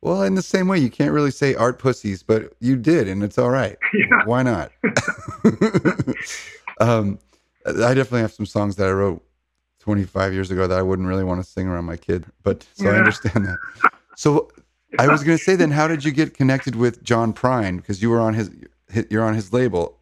[0.00, 3.22] Well, in the same way, you can't really say art pussies, but you did, and
[3.22, 3.76] it's all right.
[3.92, 4.70] Yeah, Why not?
[6.80, 7.18] um,
[7.66, 9.22] I definitely have some songs that I wrote
[9.90, 12.88] 25 years ago that I wouldn't really want to sing around my kid, but so
[12.90, 13.60] I understand that.
[14.16, 14.50] So
[14.98, 17.76] I was going to say then, how did you get connected with John Prine?
[17.76, 18.50] Because you were on his,
[19.10, 19.96] you're on his label,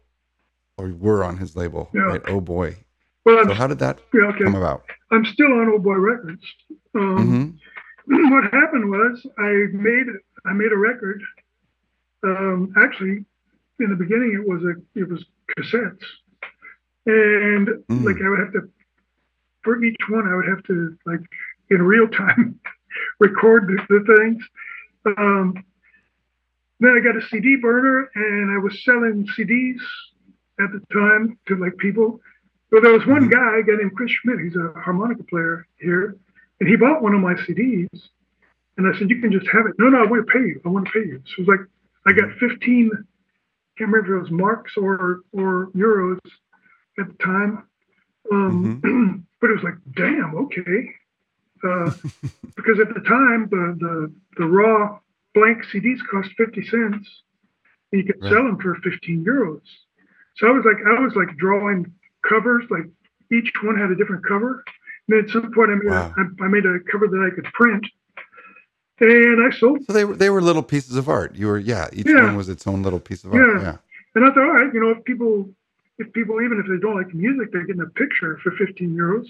[0.79, 2.01] or were on his label, Yeah.
[2.01, 2.21] right?
[2.27, 2.77] Oh boy.
[3.25, 4.43] well, I'm, So how did that yeah, okay.
[4.45, 4.85] come about?
[5.11, 6.43] I'm still on Old Boy Records.
[6.95, 7.59] Um,
[8.07, 10.07] hmm what happened was I made
[10.47, 11.21] I made a record.
[12.23, 13.23] Um, actually,
[13.79, 15.23] in the beginning, it was a it was
[15.55, 16.01] cassettes,
[17.05, 18.03] and Mm.
[18.07, 18.69] like I would have to
[19.65, 21.19] for each one I would have to like
[21.69, 22.57] in real time
[23.19, 24.43] record the, the things.
[25.17, 25.65] Um,
[26.79, 29.79] then I got a CD burner, and I was selling CDs
[30.59, 32.21] at the time to like people.
[32.71, 33.31] But there was one Mhm.
[33.31, 34.39] guy, a guy named Chris Schmidt.
[34.39, 36.15] He's a harmonica player here,
[36.59, 38.09] and he bought one of my CDs.
[38.77, 40.61] And I said, "You can just have it." No, no, I want to pay you.
[40.65, 41.21] I want to pay you.
[41.25, 41.67] So it was like
[42.05, 42.91] I got 15
[43.77, 46.19] can't remember if it was marks or or euros
[46.99, 47.63] at the time.
[48.31, 49.15] Um, Mm-hmm.
[49.41, 50.91] but it was like, damn, okay.
[51.63, 51.91] Uh,
[52.55, 54.99] because at the time, the, the the raw
[55.33, 57.07] blank CDs cost fifty cents.
[57.91, 58.31] And you could Right.
[58.31, 59.61] sell them for fifteen euros.
[60.37, 61.91] So I was like, I was like drawing
[62.27, 62.85] covers, like
[63.31, 64.63] each one had a different cover.
[65.07, 66.13] And then at some point, I made, Wow.
[66.17, 67.85] a, I, I made a cover that I could print,
[68.99, 71.35] and I sold So they were they were little pieces of art.
[71.35, 71.87] You were yeah.
[71.93, 72.23] Each Yeah.
[72.25, 73.47] one was its own little piece of art.
[73.47, 73.61] Yeah.
[73.61, 73.77] Yeah.
[74.15, 75.49] And I thought, all right, you know, if people,
[75.97, 78.95] if people, even if they don't like the music, they're getting a picture for 15
[78.95, 79.27] euros.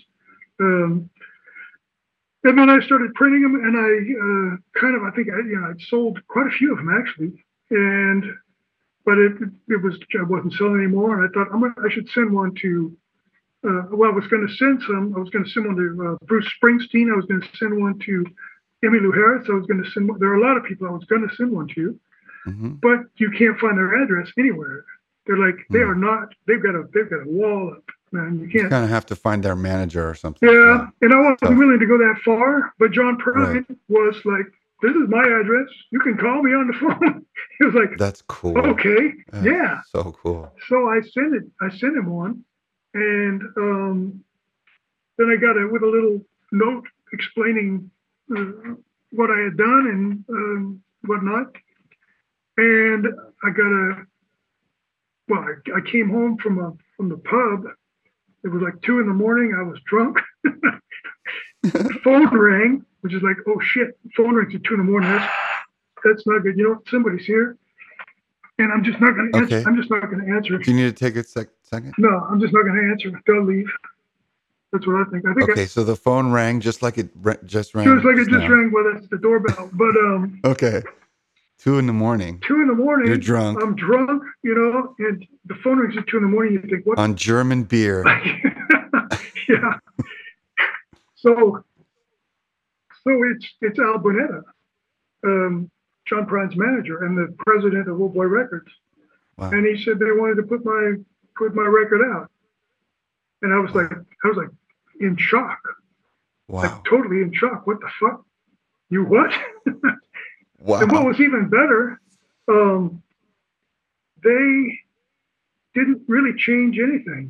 [0.60, 1.10] Um,
[2.44, 5.60] and then I started printing them, and I uh, kind of, I think, I, you
[5.60, 8.24] know, I'd sold quite a few of them actually, and
[9.04, 9.34] but it
[9.68, 12.54] it was I wasn't selling anymore, and I thought I'm gonna, I should send one
[12.62, 12.96] to.
[13.68, 15.16] Uh, well, I was going to send some.
[15.18, 17.12] I was going to send one to uh, Bruce Springsteen.
[17.12, 18.26] I was going to send one to
[18.86, 19.48] Emmylou Harris.
[19.50, 20.08] I was going to send.
[20.08, 22.00] One, There are a lot of people I was going to send one to
[22.46, 24.86] hmm but you can't find their address anywhere.
[25.26, 25.90] They're like they Hmm.
[25.90, 26.34] are not.
[26.48, 28.40] They've got a they've got a wall up, man.
[28.40, 28.70] You You can't.
[28.70, 30.48] kind of have to find their manager or something.
[30.48, 31.58] Yeah, and I wasn't Tough.
[31.58, 32.74] willing to go that far.
[32.80, 34.46] But John Prine was like,
[34.84, 35.70] "This is my address.
[35.92, 37.26] You can call me on the phone."
[37.60, 38.58] he was like, That's cool.
[38.58, 40.52] "Okay, yeah." So cool.
[40.68, 41.44] So I sent it.
[41.62, 42.44] I sent him one,
[42.94, 44.24] and um,
[45.18, 47.90] then I got it with a little note explaining
[48.36, 48.76] uh,
[49.10, 51.48] what I had done and um, whatnot.
[52.58, 53.08] And
[53.44, 54.06] I got a.
[55.28, 57.66] Well, I, I came home from a from the pub.
[58.44, 59.54] It was like two in the morning.
[59.58, 60.18] I was drunk.
[62.04, 65.10] phone rang, which is like, oh shit, phone rings at two in the morning.
[65.12, 65.34] That's
[66.04, 66.58] that's not good.
[66.58, 67.58] You know, somebody's here,
[68.60, 69.30] and I'm just not gonna.
[69.46, 69.58] Okay.
[69.58, 69.70] Answer.
[69.70, 70.58] I'm just not gonna answer.
[70.60, 71.94] Do you need to take a sec- second?
[71.98, 73.20] No, I'm just not going to answer.
[73.26, 73.70] They'll leave.
[74.72, 75.26] That's what I think.
[75.26, 77.96] I think Okay, so the phone rang just like it ra- just I, rang.
[77.96, 78.48] just like it just now.
[78.50, 78.72] rang.
[78.72, 79.70] Well, that's the doorbell.
[79.74, 80.84] But um, Okay.
[81.66, 82.40] Two in the morning.
[82.46, 83.08] two in the morning.
[83.08, 86.54] You're drunk I'm drunk, you know, and the phone rings at two in the morning.
[86.54, 87.00] You think, what?
[87.00, 88.04] on German beer.
[89.50, 89.80] yeah.
[91.16, 91.64] So,
[93.04, 94.44] so it's it's Al Bonetta,
[95.26, 95.72] um,
[96.08, 98.70] John Prine's manager and the president of Old Boy Records,
[99.40, 99.50] Wow.
[99.50, 100.94] and he said they wanted to put my
[101.36, 102.30] put my record out,
[103.42, 104.50] and I was like, I was like
[105.02, 105.58] in shock.
[106.48, 106.62] Wow.
[106.62, 107.66] like totally in shock.
[107.66, 108.24] What the fuck?
[108.92, 109.34] You what?
[110.66, 110.80] Wow.
[110.82, 112.02] and what was even better,
[112.48, 113.04] um,
[114.24, 114.80] they
[115.76, 117.30] didn't really change anything.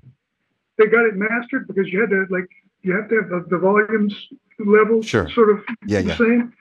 [0.77, 2.47] They got it mastered because you had to like
[2.81, 4.15] you have to have the, the volumes
[4.59, 5.29] level Sure.
[5.31, 6.17] sort of Yeah, the yeah.
[6.17, 6.53] same.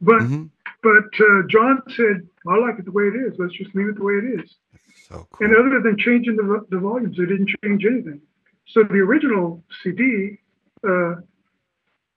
[0.00, 0.50] But Mhm.
[0.82, 3.36] but uh, John said, I like it the way it is.
[3.38, 4.56] Let's just leave it the way it is.
[5.08, 5.46] So cool.
[5.46, 8.20] And other than changing the, the volumes, they didn't change anything.
[8.68, 10.38] So the original CD,
[10.88, 11.16] uh,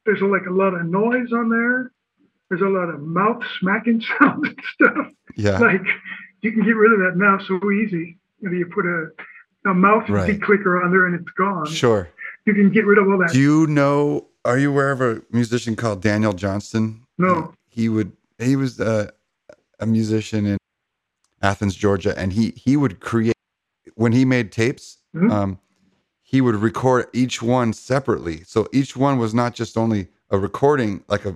[0.06, 1.92] there's like a lot of noise on there.
[2.50, 5.08] There's a lot of mouth smacking sounds and stuff.
[5.36, 5.58] yeah.
[5.60, 5.82] Like
[6.42, 8.18] you can get rid of that mouth so easy.
[8.40, 9.08] You know, you put a,
[9.70, 10.40] a mouth Right.
[10.40, 11.66] declicker on there and it's gone.
[11.68, 12.10] Sure.
[12.46, 13.32] You can get rid of all that.
[13.32, 14.28] Do you know?
[14.44, 17.02] Are you aware of a musician called Daniel Johnston?
[17.18, 17.54] No.
[17.68, 18.12] He would.
[18.38, 19.12] He was a,
[19.80, 20.58] a musician in
[21.42, 23.34] Athens, Georgia, and he he would create
[23.96, 25.00] when he made tapes.
[25.16, 25.32] Mhm.
[25.32, 25.60] Um,
[26.22, 31.04] he would record each one separately, so each one was not just only a recording,
[31.08, 31.36] like a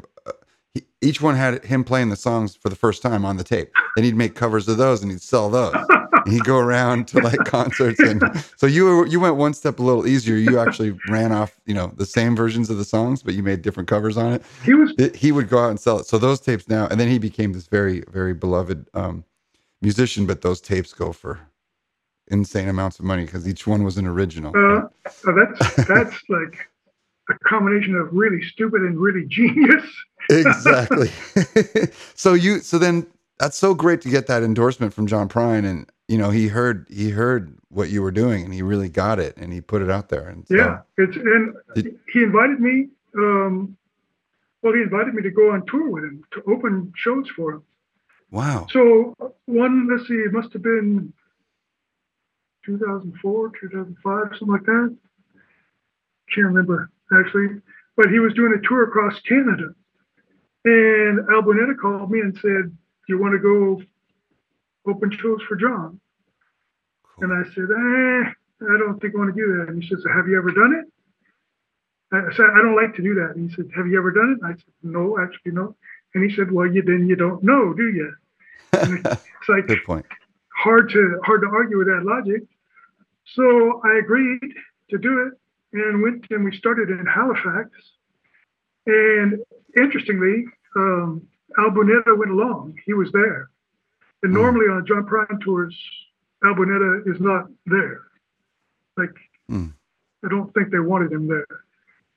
[0.73, 3.71] he, each one had him playing the songs for the first time on the tape.
[3.95, 5.73] Then he'd make covers of those and he'd sell those.
[6.25, 8.21] and he'd go around to like concerts and
[8.57, 10.35] so you were, you went one step a little easier.
[10.35, 13.61] You actually ran off, you know, the same versions of the songs, but you made
[13.61, 14.43] different covers on it.
[14.63, 16.05] he was he would go out and sell it.
[16.05, 19.23] So those tapes now, and then he became this very, very beloved um,
[19.81, 20.25] musician.
[20.25, 21.39] But those tapes go for
[22.29, 24.55] insane amounts of money because each one was an original.
[24.55, 24.81] uh,
[25.27, 26.69] uh, that's that's like
[27.29, 29.83] a combination of really stupid and really genius.
[30.29, 31.09] Exactly.
[32.15, 33.05] so you, so then
[33.39, 36.85] that's so great to get that endorsement from John Prine, and you know he heard
[36.89, 39.89] he heard what you were doing, and he really got it, and he put it
[39.89, 40.27] out there.
[40.27, 42.89] And so, Yeah, it's and Did- he invited me.
[43.17, 43.75] Um,
[44.61, 47.63] well, he invited me to go on tour with him to open shows for him.
[48.31, 48.67] wow.
[48.71, 49.15] So
[49.45, 51.13] one, let's see, it must have been
[52.65, 54.95] 2004, 2005, something like that.
[56.35, 57.61] Can't remember actually,
[57.95, 59.73] but he was doing a tour across Canada,
[60.65, 63.81] and Al Bonetta called me and said, "Do you want to go
[64.89, 65.99] open shows for John?"
[67.21, 68.31] And I said, eh,
[68.61, 69.67] I don't think I want to do that.
[69.69, 70.85] And he says, Have you ever done it?
[72.11, 73.33] I said, I don't like to do that.
[73.35, 74.43] And he said, Have you ever done it?
[74.43, 75.75] And I said, No, actually, no.
[76.13, 78.13] And he said, Well, you then you don't know, do you?
[78.73, 80.05] It's like Good point.
[80.55, 82.43] hard to hard to argue with that logic.
[83.35, 84.53] So I agreed
[84.91, 85.33] to do it
[85.73, 87.69] and went and we started in Halifax.
[88.85, 89.39] And
[89.77, 90.45] interestingly,
[90.75, 91.21] um,
[91.57, 92.75] Al Bonetta went along.
[92.85, 93.49] He was there.
[94.23, 94.41] And Hmm.
[94.41, 95.75] normally on John Prine tours,
[96.43, 98.01] Al Bonetta is not there.
[98.97, 99.13] Like,
[99.49, 99.73] Mm.
[100.23, 101.45] I don't think they wanted him there.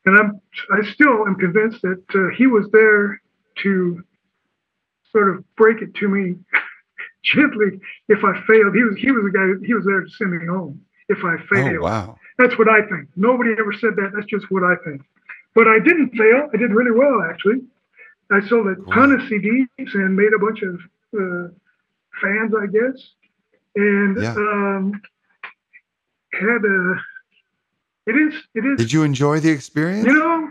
[0.04, 0.40] And I'm,
[0.70, 3.22] I still am convinced that uh, he was there
[3.62, 4.02] to
[5.12, 6.36] sort of break it to me
[7.24, 8.74] gently if I failed.
[8.74, 11.36] He was, he was the guy, he was there to send me home if I
[11.48, 11.76] failed.
[11.78, 12.18] Oh wow.
[12.38, 13.08] That's what I think.
[13.16, 14.12] Nobody ever said that.
[14.14, 15.02] That's just what I think.
[15.54, 16.48] But I didn't fail.
[16.52, 17.62] I did really well, actually.
[18.30, 20.74] I sold a ton of CDs and made a bunch of
[21.14, 21.48] uh,
[22.22, 22.96] fans, I guess,
[23.76, 24.34] and Yeah.
[24.34, 25.00] um,
[26.32, 26.94] had a.
[28.06, 28.34] It is.
[28.54, 28.78] It is.
[28.78, 30.06] Did you enjoy the experience?
[30.06, 30.48] you know,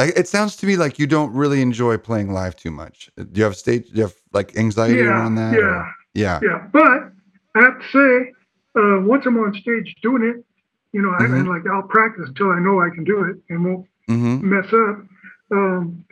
[0.00, 3.08] it sounds to me like you don't really enjoy playing live too much.
[3.16, 3.88] Do you have stage?
[3.90, 5.54] Do you have like anxiety Yeah, around that?
[5.54, 5.60] yeah.
[5.60, 6.40] or- yeah.
[6.42, 6.66] yeah.
[6.72, 7.12] But
[7.54, 8.32] I have to say,
[8.76, 10.44] uh, once I'm on stage doing it,
[10.92, 11.40] you know, I, Mhm.
[11.40, 14.48] and like I'll practice until I know I can do it and won't Mm-hmm.
[14.48, 15.04] mess up.
[15.50, 16.04] Um,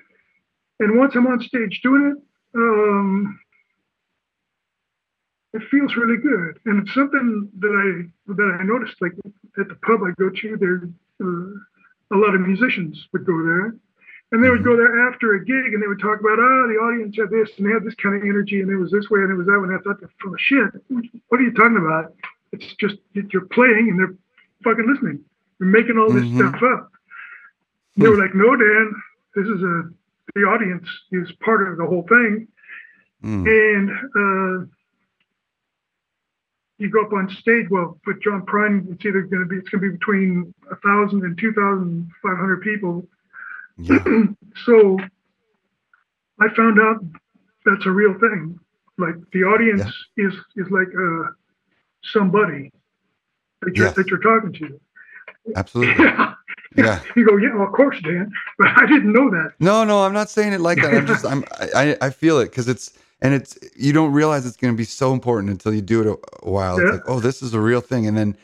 [0.80, 2.18] and once I'm on stage doing it,
[2.54, 3.38] um,
[5.54, 6.58] it feels really good.
[6.66, 9.12] And it's something that I that I noticed, like
[9.58, 10.82] at the pub I go to, there
[11.22, 13.74] uh, a lot of musicians would go there,
[14.32, 16.76] and they would go there after a gig, and they would talk about, oh, the
[16.78, 19.20] audience had this, and they had this kind of energy, and it was this way,
[19.20, 19.68] and it was that way.
[19.68, 20.68] And I thought, full of shit.
[21.28, 22.12] What are you talking about?
[22.52, 24.14] It's just that you're playing, and they're
[24.66, 25.20] fucking listening.
[25.60, 26.36] You're making all this Mhm.
[26.36, 26.90] stuff up.
[27.96, 28.94] They were like, no, Dan,
[29.34, 29.90] this is a
[30.34, 32.48] the audience is part of the whole thing,
[33.24, 33.46] Mm.
[33.46, 33.90] and
[34.22, 34.66] uh,
[36.78, 37.66] you go up on stage.
[37.70, 40.76] Well, with John Prine, it's either going to be it's going to be between a
[40.76, 43.08] thousand and two thousand five hundred people.
[43.78, 43.98] Yeah.
[44.64, 44.98] So
[46.40, 47.04] I found out
[47.66, 48.58] that's a real thing.
[48.96, 49.84] Like the audience
[50.16, 51.24] is is like uh,
[52.02, 52.72] somebody
[53.66, 53.96] that you're, Yes.
[53.96, 54.80] that you're talking to.
[55.54, 56.04] Absolutely.
[56.76, 57.00] Yeah.
[57.14, 59.52] You go, yeah, well, of course, Dan, but I didn't know that.
[59.60, 60.92] No, no, I'm not saying it like that.
[60.92, 61.42] I'm just, I'm,
[61.74, 62.92] I, I feel it because it's,
[63.22, 66.06] and it's, you don't realize it's going to be so important until you do it
[66.06, 66.78] a, a while.
[66.78, 66.88] Yeah.
[66.88, 68.06] It's like, oh, this is a real thing.
[68.06, 68.36] And then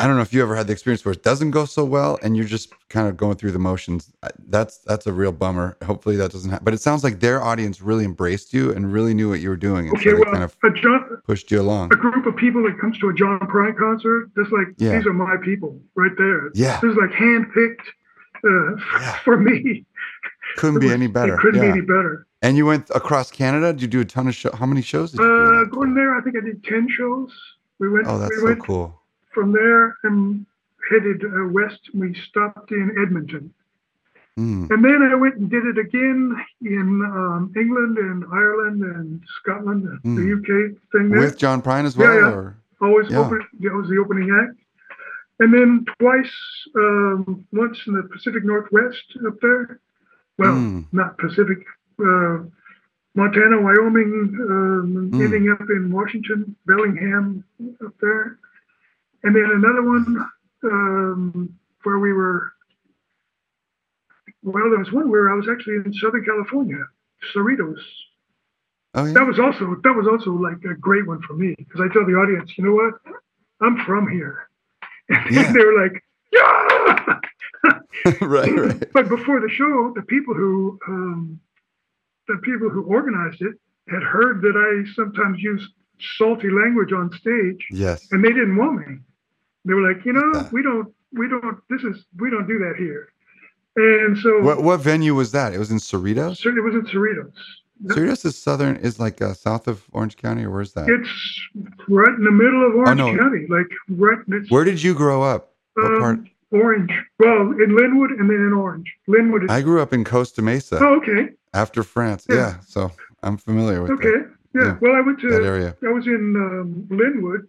[0.00, 2.18] I don't know if you ever had the experience where it doesn't go so well
[2.22, 4.10] and you're just kind of going through the motions.
[4.48, 5.76] That's, that's a real bummer.
[5.84, 6.64] Hopefully that doesn't happen.
[6.64, 9.56] But it sounds like their audience really embraced you and really knew what you were
[9.56, 9.88] doing.
[9.88, 11.92] And Okay, so well, kind of a John, pushed you along.
[11.92, 14.96] a group of people that comes to a John Prine concert, that's like Yeah.
[14.96, 16.50] these are my people right there.
[16.54, 16.80] Yeah.
[16.80, 17.86] This is like handpicked
[18.44, 19.12] uh, Yeah.
[19.24, 19.84] for me.
[20.56, 21.34] Couldn't be any better.
[21.34, 21.72] It couldn't Yeah.
[21.72, 22.26] be any better.
[22.42, 23.72] And you went across Canada.
[23.74, 24.54] Did you do a ton of shows?
[24.54, 25.32] How many shows did you do?
[25.32, 27.30] Uh, that going there, I think I did ten shows.
[27.78, 28.06] We went.
[28.08, 28.99] Oh, that's we so went cool.
[29.32, 30.44] From there and
[30.90, 31.80] headed uh, west.
[31.94, 33.52] We stopped in Edmonton,
[34.38, 34.70] Mm.
[34.70, 39.84] and then I went and did it again in um, England and Ireland and Scotland,
[40.04, 40.38] and the Mm.
[40.38, 41.20] UK thing there.
[41.20, 42.12] With John Prine as well?
[42.14, 42.34] Yeah, yeah.
[42.36, 42.56] Or?
[42.80, 43.18] always Yeah.
[43.18, 43.40] open.
[43.60, 44.56] That was the opening act,
[45.40, 46.32] and then twice,
[46.76, 49.80] um, once in the Pacific Northwest up there.
[50.38, 50.84] Well, Mm.
[50.92, 51.66] not Pacific,
[52.02, 52.38] uh,
[53.14, 54.12] Montana, Wyoming,
[54.48, 55.20] um, Mm.
[55.24, 57.44] ending up in Washington, Bellingham
[57.84, 58.38] up there,
[59.22, 60.28] and then another one
[60.64, 62.52] um, where we were.
[64.42, 66.82] Well, there was one where I was actually in Southern California,
[67.34, 67.76] Cerritos.
[68.94, 69.12] Oh, yeah.
[69.12, 72.06] That was also that was also like a great one for me because I tell
[72.06, 72.94] the audience, you know what,
[73.60, 74.48] I'm from here,
[75.08, 75.52] and Yeah.
[75.52, 76.02] they were like,
[76.32, 77.20] yeah.
[78.22, 78.92] right, right.
[78.92, 81.38] But before the show, the people who um,
[82.28, 83.54] the people who organized it
[83.88, 85.68] had heard that I sometimes use
[86.16, 88.08] salty language on stage, Yes.
[88.10, 88.96] and they didn't want me.
[89.64, 91.58] They were like, you know, we don't, we don't.
[91.68, 93.08] This is we don't do that here.
[93.76, 95.52] And so, What what venue was that?
[95.54, 96.44] It was in Cerritos.
[96.44, 97.32] it was in Cerritos.
[97.86, 100.88] Cerritos is southern, is like uh, south of Orange County, or where's that?
[100.88, 101.08] It's
[101.88, 103.18] right in the middle of Orange Oh, no.
[103.18, 104.18] County, like right.
[104.50, 105.54] Where did you grow up?
[105.82, 106.92] Um, Orange.
[107.18, 108.92] Well, in Lynwood and then in Orange.
[109.08, 109.50] Lynwood is.
[109.50, 111.30] I grew up in Costa Mesa oh, okay.
[111.54, 112.26] after France.
[112.28, 112.34] Yeah.
[112.36, 112.90] Yeah, so
[113.22, 114.08] I'm familiar with Okay.
[114.54, 114.62] Yeah.
[114.62, 114.78] Yeah.
[114.80, 115.46] Well, I went that, that to.
[115.46, 115.76] area.
[115.82, 117.46] I was in um, Lynwood,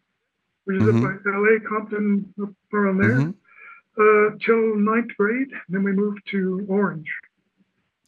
[0.66, 0.96] which is Mhm.
[0.96, 3.34] up by L.A., Compton, up around there, Mhm.
[3.98, 5.50] uh, till ninth grade.
[5.70, 7.10] Then we moved to Orange.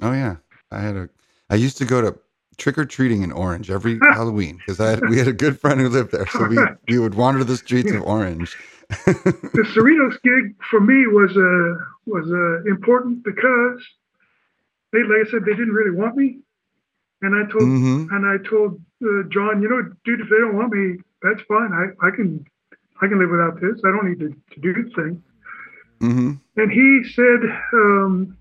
[0.02, 0.38] Oh yeah,
[0.72, 1.10] I had a.
[1.50, 2.18] I used to go to
[2.58, 5.80] trick or treating in Orange every Halloween because I had we had a good friend
[5.80, 8.58] who lived there, so we we would wander the streets of Orange.
[9.54, 13.82] the Cerritos gig for me was uh, was uh, important because
[14.92, 16.40] they, like I said, they didn't really want me,
[17.22, 20.56] and I told hmm and I told uh, John, you know, dude, if they don't
[20.56, 21.72] want me, that's fine.
[21.74, 22.46] I, I can
[23.02, 23.82] I can live without this.
[23.86, 25.24] I don't need to, to do the thing.
[26.00, 27.40] hmm And he said
[27.74, 28.38] um,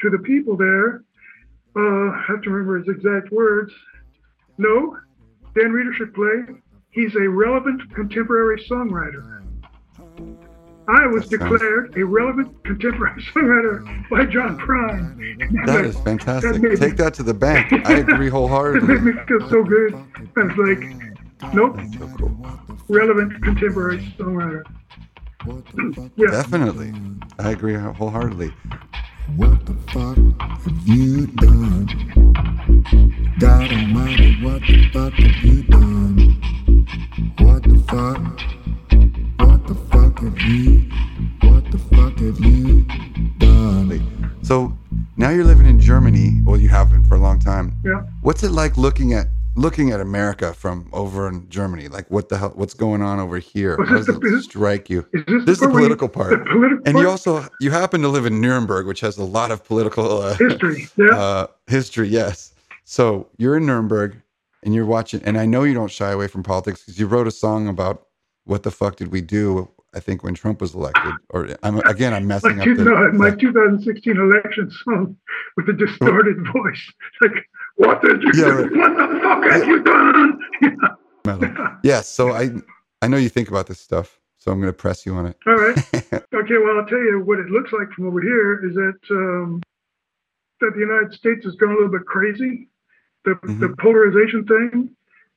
[0.00, 1.04] to the people there,
[1.76, 1.80] uh,
[2.10, 3.72] I have to remember his exact words.
[4.58, 4.96] No,
[5.54, 6.42] Dan Reeder should play.
[6.90, 9.42] He's a relevant contemporary songwriter.
[10.90, 15.66] I was That sounds- declared a relevant contemporary songwriter by John Prine.
[15.66, 16.62] That is fantastic.
[16.62, 17.72] me- Take that to the bank.
[17.88, 19.00] I agree It made wholeheartedly.
[19.00, 19.94] me feel so good.
[20.36, 21.07] I was like,
[21.54, 21.78] Nope.
[21.98, 22.46] So cool.
[22.88, 24.62] Relevant contemporary songwriter.
[26.16, 26.30] yeah.
[26.30, 26.92] Definitely.
[27.38, 28.52] I agree wholeheartedly.
[29.36, 30.16] What the fuck
[30.62, 31.86] have you done?
[33.38, 36.18] God Almighty, what the fuck have you done?
[37.38, 38.18] What the fuck?
[39.46, 40.90] What the fuck have you?
[41.42, 42.84] What the fuck have you
[43.38, 44.34] done?
[44.42, 44.76] So
[45.16, 46.40] now you're living in Germany.
[46.44, 47.76] Well, you have been for a long time.
[47.84, 48.02] Yeah.
[48.22, 49.28] What's it like looking at
[49.58, 51.88] looking at America from over in Germany?
[51.88, 52.52] Like what the hell?
[52.54, 53.76] What's going on over here?
[53.84, 55.06] How does the- it is- strike you?
[55.12, 56.30] Is this, This is the political part.
[56.30, 57.02] The political And part?
[57.04, 60.34] you also you happen to live in Nuremberg, which has a lot of political uh,
[60.34, 60.88] history.
[60.96, 61.06] Yeah.
[61.16, 62.08] uh, history.
[62.08, 62.54] Yes.
[62.84, 64.16] So you're in Nuremberg,
[64.64, 65.22] and you're watching.
[65.24, 68.06] And I know you don't shy away from politics because you wrote a song about
[68.44, 69.68] what the fuck did we do?
[69.94, 71.12] I think when Trump was elected.
[71.30, 72.84] Or I'm again, I'm messing my, up the.
[72.84, 75.16] no, my the- 2016 election song
[75.56, 76.92] with a distorted voice.
[77.22, 77.32] Like,
[77.78, 78.50] what did you Yeah, do?
[78.50, 78.76] right.
[78.76, 80.40] What the fuck have you done?
[81.24, 81.68] metal.
[81.82, 82.08] Yes.
[82.08, 82.50] So I
[83.02, 85.36] I know you think about this stuff, so I'm going to press you on it.
[85.46, 85.76] All right.
[86.34, 86.58] Okay.
[86.58, 89.60] Well, I'll tell you what it looks like from over here is that um,
[90.60, 92.68] that the United States has gone a little bit crazy.
[93.24, 93.78] The the Mhm.
[93.78, 94.90] polarization thing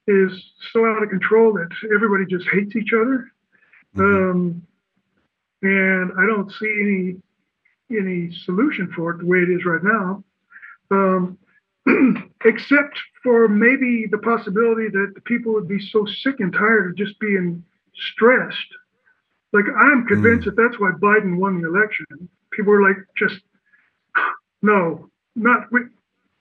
[0.07, 0.31] is
[0.73, 3.31] so out of control that everybody just hates each other.
[3.95, 4.31] Mhm.
[4.31, 4.61] Um,
[5.63, 7.21] and I don't see any
[7.99, 10.23] any solution for it the way it is right now,
[10.91, 11.37] um,
[12.45, 16.97] except for maybe the possibility that the people would be so sick and tired of
[16.97, 17.63] just being
[17.95, 18.57] stressed.
[19.53, 20.07] Like I'm hmm.
[20.07, 22.05] convinced that that's why Biden won the election.
[22.51, 23.39] People were like, just
[24.61, 25.67] no, not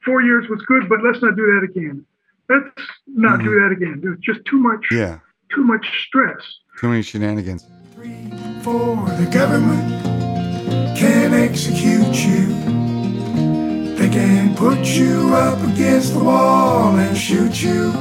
[0.05, 2.05] four years was good, but let's not do that again.
[2.49, 3.62] Let's not do hmm.
[3.62, 4.01] that again.
[4.03, 5.18] There's just too much, yeah.
[5.55, 6.43] too much stress.
[6.78, 7.66] Too many shenanigans.
[7.95, 8.30] Three,
[8.62, 10.05] four, the government
[10.97, 12.69] can execute you.
[14.61, 17.92] They can put you up against the wall and shoot you.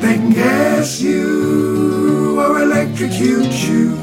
[0.00, 3.96] They can gas you or electrocute you.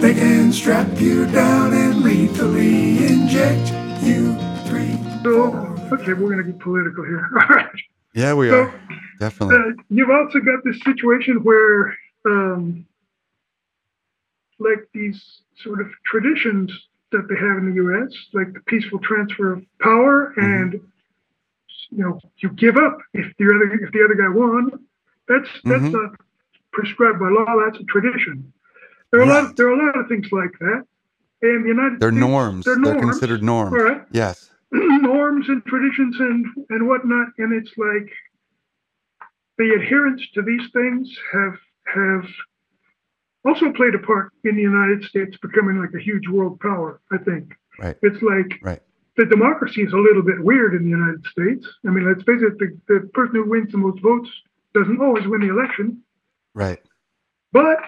[0.00, 3.72] They can strap you down and lethally inject
[4.02, 4.34] you.
[4.64, 5.98] Three, So, four.
[5.98, 7.28] okay, we're going to get political here.
[7.34, 7.68] All right.
[8.14, 8.80] Yeah, we So, are
[9.18, 9.56] definitely.
[9.56, 11.94] Uh, you've also got this situation where,
[12.24, 12.86] um,
[14.58, 16.72] like these sort of traditions
[17.12, 20.74] that they have in the U.S., like the peaceful transfer of power, and
[21.90, 24.70] you know, you give up if the other if the other guy won.
[25.28, 25.92] That's that's Mhm.
[25.92, 26.20] not
[26.72, 27.64] prescribed by law.
[27.64, 28.52] That's a tradition.
[29.10, 29.56] There are a lot.
[29.56, 30.84] There are a lot of things like that.
[31.42, 32.64] And the United They're States, norms.
[32.66, 33.10] They're They're, norms.
[33.18, 33.72] considered norms.
[33.72, 34.02] All right.
[34.12, 34.50] Yes.
[34.72, 38.12] norms and traditions and and whatnot and it's like
[39.58, 41.58] the adherence to these things have
[41.92, 42.24] have
[43.44, 47.18] also played a part in the united states becoming like a huge world power i
[47.18, 47.96] think Right.
[48.02, 48.82] it's like Right.
[49.16, 52.42] the democracy is a little bit weird in the united states i mean let's face
[52.42, 54.28] it the, the person who wins the most votes
[54.74, 56.02] doesn't always win the election
[56.54, 56.80] Right.
[57.52, 57.78] but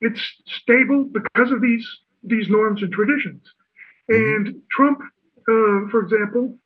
[0.00, 0.20] it's
[0.62, 1.86] stable because of these
[2.22, 3.42] these norms and traditions.
[4.08, 6.58] And Trump, uh, for example,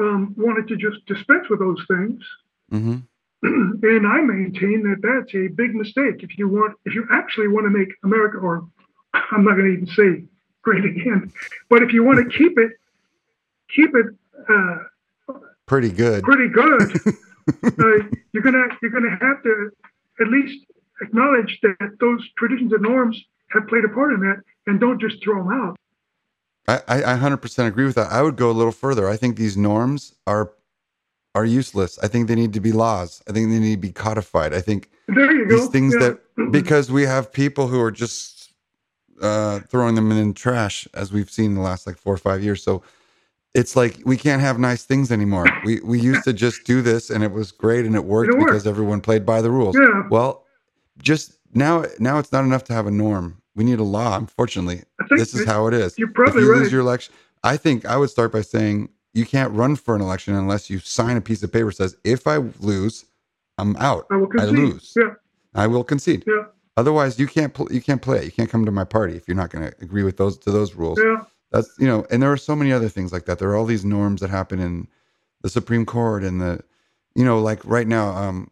[0.00, 2.22] um, wanted to just dispense with those things.
[2.70, 2.96] hmm
[3.42, 6.22] and I maintain that that's a big mistake.
[6.22, 8.66] If you want, if you actually want to make America, or
[9.14, 10.24] I'm not going to even say
[10.62, 11.32] great again,
[11.68, 12.72] but if you want to keep it,
[13.74, 14.06] keep it
[14.48, 16.22] uh, Pretty good.
[16.22, 16.80] pretty good,
[17.64, 19.70] uh, you're gonna you're gonna have to
[20.20, 20.64] at least
[21.00, 23.20] acknowledge that those traditions and norms
[23.50, 25.76] have played a part in that, and don't just throw them out.
[26.68, 28.12] I, I I 100% agree with that.
[28.12, 29.08] I would go a little further.
[29.08, 30.52] I think these norms are
[31.36, 31.98] are useless.
[32.02, 33.22] I think they need to be laws.
[33.28, 34.52] I think they need to be codified.
[34.54, 35.56] I think There you go.
[35.58, 36.14] these things Yeah.
[36.36, 38.52] that because we have people who are just
[39.22, 42.18] uh, throwing them in the trash as we've seen in the last like four or
[42.18, 42.62] five years.
[42.62, 42.82] So
[43.54, 45.46] it's like we can't have nice things anymore.
[45.64, 48.38] We we used to just do this and it was great and it worked It
[48.38, 49.74] because everyone played by the rules.
[49.76, 50.02] Yeah.
[50.10, 50.44] Well,
[51.02, 53.40] just now now it's not enough to have a norm.
[53.54, 54.16] We need a law.
[54.18, 55.98] Unfortunately, this is how it is.
[55.98, 56.60] you're probably if you right.
[56.62, 60.02] lose your election, I think I would start by saying you can't run for an
[60.02, 63.06] election unless you sign a piece of paper that says if I lose,
[63.58, 64.06] I'm out.
[64.10, 64.58] I will I concede.
[64.58, 64.92] lose.
[64.96, 65.14] Yeah,
[65.54, 66.24] I will concede.
[66.26, 66.44] yeah,
[66.76, 68.24] Otherwise, you can't pl- you can't play.
[68.26, 70.50] You can't come to my party if you're not going to agree with those to
[70.50, 70.98] those rules.
[71.02, 71.22] yeah.
[71.52, 73.38] That's you know, and there are so many other things like that.
[73.38, 74.88] There are all these norms that happen in
[75.42, 76.60] the Supreme Court and the,
[77.14, 78.50] you know, like right now, um,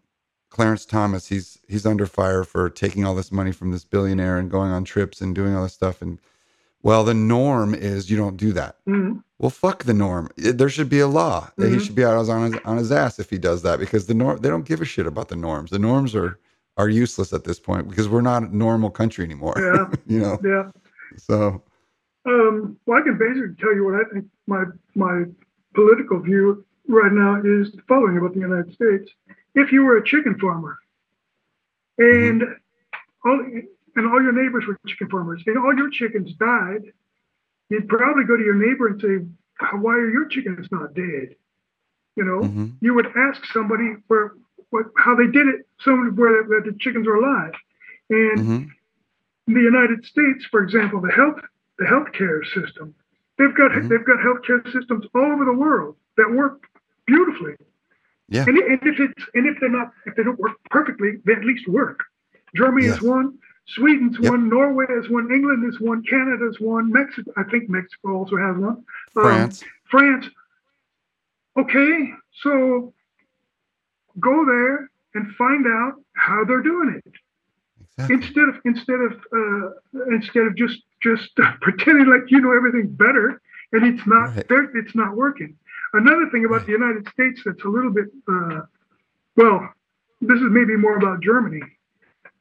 [0.51, 4.49] Clarence Thomas, he's he's under fire for taking all this money from this billionaire and
[4.51, 6.01] going on trips and doing all this stuff.
[6.01, 6.21] And
[6.85, 8.77] well, the norm is you don't do that.
[8.89, 9.24] Mhm.
[9.39, 10.29] Well, fuck the norm.
[10.37, 11.81] There should be a law that he Mhm.
[11.81, 14.39] should be out on his on his ass if he does that because the norm
[14.41, 15.71] they don't give a shit about the norms.
[15.71, 16.39] The norms are
[16.77, 19.55] are useless at this point because we're not a normal country anymore.
[19.57, 19.91] Yeah.
[20.07, 20.39] you know.
[20.45, 20.71] yeah.
[21.17, 21.63] So
[22.27, 24.65] Um, well, I can basically tell you what I think my
[24.95, 25.25] my
[25.75, 29.11] political view right now is the following about the United States.
[29.57, 30.79] if you were a chicken farmer
[31.99, 32.43] and
[33.25, 33.41] all
[33.97, 36.93] and all your neighbors were chicken farmers and all your chickens died,
[37.71, 39.17] you'd probably go to your neighbor and say,
[39.77, 41.37] "Why are your chickens not dead?"
[42.17, 44.33] You know, hmm you would ask somebody where
[44.71, 47.55] what how they did it, someone where, where the chickens are alive.
[48.11, 48.65] And hmm
[49.47, 51.41] in the United States, for example, the health
[51.79, 52.95] the healthcare system,
[53.39, 53.89] they've got Mhm.
[53.89, 56.67] they've got healthcare systems all over the world that work
[57.07, 57.55] beautifully.
[58.29, 58.45] Yeah.
[58.49, 61.45] And, and if it's and if they're not if they don't work perfectly, they at
[61.45, 62.01] least work.
[62.55, 62.97] Germany Yes.
[62.97, 64.31] is one, Sweden's Yep.
[64.31, 68.57] one, Norway is one, England is one, Canada's one, Mexico I think Mexico also has
[68.57, 68.77] one.
[68.77, 68.85] Um,
[69.15, 69.65] France.
[69.91, 70.27] France.
[71.57, 72.13] Okay,
[72.43, 72.93] so
[74.21, 77.13] go there and find out how they're doing it
[77.97, 78.17] Exactly.
[78.17, 79.71] instead of instead of uh,
[80.13, 83.41] instead of just just pretending like you know everything better
[83.73, 84.47] and it's not Right.
[84.75, 85.57] it's not working
[85.93, 86.67] another thing about Right.
[86.67, 88.63] the united states that's a little bit uh,
[89.37, 89.69] well
[90.21, 91.61] this is maybe more about germany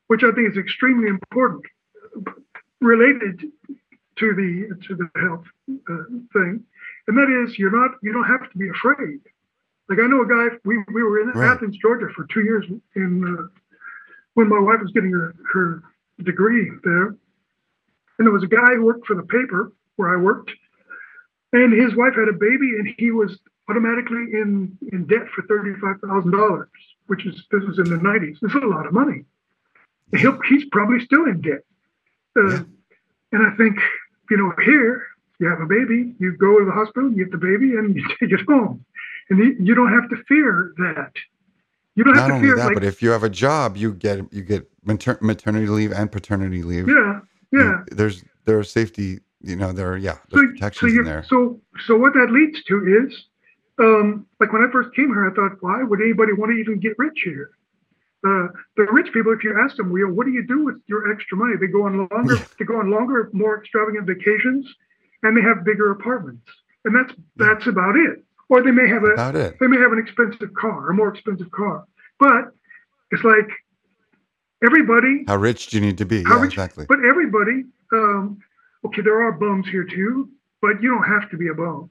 [0.07, 1.63] which i think is extremely important
[2.81, 3.39] related
[4.17, 5.45] to the to the health
[5.89, 6.63] uh, thing
[7.07, 9.19] and that is you're not you don't have to be afraid
[9.89, 11.51] like i know a guy we, we were in Right.
[11.51, 13.47] athens georgia for two years in uh,
[14.35, 15.83] when my wife was getting her, her
[16.23, 17.07] degree there.
[18.17, 20.51] And there was a guy who worked for the paper where I worked,
[21.51, 23.39] and his wife had a baby, and he was
[23.69, 26.65] automatically in, in debt for $35,000,
[27.07, 28.39] which is, this was in the 90s.
[28.41, 29.23] This is a lot of money.
[30.15, 31.61] He'll, he's probably still in debt.
[32.37, 32.59] Uh, Yeah.
[33.31, 33.79] And I think,
[34.29, 35.07] you know, here,
[35.39, 38.07] you have a baby, you go to the hospital, you get the baby, and you
[38.19, 38.85] take it home.
[39.29, 41.13] And you, you don't have to fear that.
[41.95, 43.75] You don't have Not to only fear that, like, but if you have a job,
[43.75, 46.87] you get you get mater- maternity leave and paternity leave.
[46.87, 47.19] yeah,
[47.51, 47.83] yeah.
[47.91, 49.19] There's there are safety.
[49.41, 51.25] You know there are yeah there's so protections in there.
[51.27, 53.25] so so what that leads to is
[53.77, 56.79] um like when i first came here i thought why would anybody want to even
[56.79, 57.49] get rich here
[58.25, 58.47] uh,
[58.77, 61.37] the rich people, if you ask them, well, what do you do with your extra
[61.37, 61.55] money?
[61.59, 64.65] They go on longer, they go on longer, more extravagant vacations,
[65.23, 66.49] and they have bigger apartments,
[66.85, 68.23] and that's that's about it.
[68.49, 69.57] Or they may have a About it.
[69.59, 71.85] they may have an expensive car, a more expensive car,
[72.19, 72.51] but
[73.11, 73.49] it's like
[74.65, 76.23] everybody How rich do you need to be?
[76.23, 76.85] how yeah, rich- exactly.
[76.87, 78.39] But everybody, um,
[78.85, 80.29] okay, there are bums here too,
[80.61, 81.89] but you don't have to be a bum.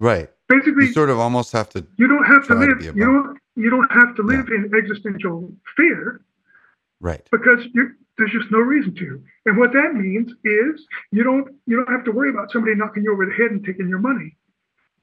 [0.00, 0.28] right.
[0.48, 1.86] Basically, You sort of almost have to.
[1.96, 2.80] you don't have to to live.
[2.80, 3.38] a you don't.
[3.60, 6.22] You don't have to live in existential fear
[7.00, 7.26] Right.
[7.30, 9.22] because you, there's just no reason to.
[9.46, 11.48] And what that means is you don't.
[11.66, 13.98] You don't have to worry about somebody knocking you over the head and taking your
[14.00, 14.36] money.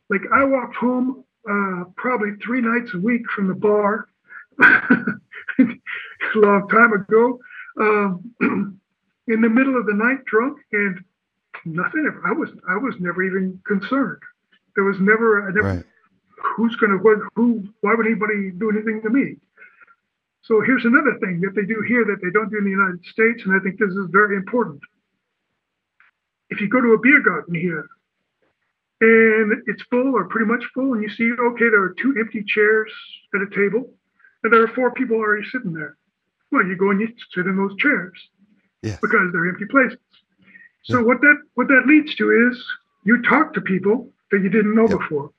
[0.10, 4.08] Like I walked home uh, probably three nights a week from the bar
[4.60, 7.40] a long time ago,
[7.80, 8.32] um,
[9.28, 11.04] in the middle of the night, drunk, and
[11.66, 12.06] nothing.
[12.08, 14.22] ever- I was I was never even concerned.
[14.76, 15.86] There was never I never Right.
[16.38, 19.36] Who's going to what who why would anybody do anything to me
[20.44, 23.04] so here's another thing that they do here that they don't do in the united
[23.06, 24.80] states and i think this is very important
[26.50, 27.86] if you go to a beer garden here
[29.02, 32.44] and it's full or pretty much full and you see okay there are two empty
[32.48, 32.92] chairs
[33.36, 33.94] at a table
[34.44, 35.98] and there are four people already sitting there
[36.52, 38.14] well you go and you sit in those chairs
[38.84, 39.00] Yes.
[39.02, 39.98] because they're empty places.
[40.84, 41.06] So Yeah.
[41.06, 42.64] what that what that leads to is
[43.06, 45.00] you talk to people that you didn't know Yep.
[45.00, 45.32] before.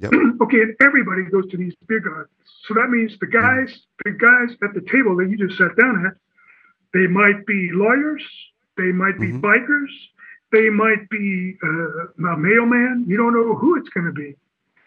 [0.00, 0.12] Yep.
[0.40, 2.30] okay, and everybody goes to these beer gardens.
[2.66, 6.06] So that means the guys, the guys at the table that you just sat down
[6.06, 6.14] at,
[6.92, 8.22] they might be lawyers,
[8.76, 9.40] they might be Mhm.
[9.40, 9.92] bikers,
[10.52, 13.04] they might be uh, a mailman.
[13.06, 14.34] You don't know who it's going to be.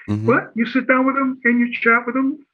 [0.09, 0.26] Mhm.
[0.26, 2.45] But you sit down with them and you chat with them,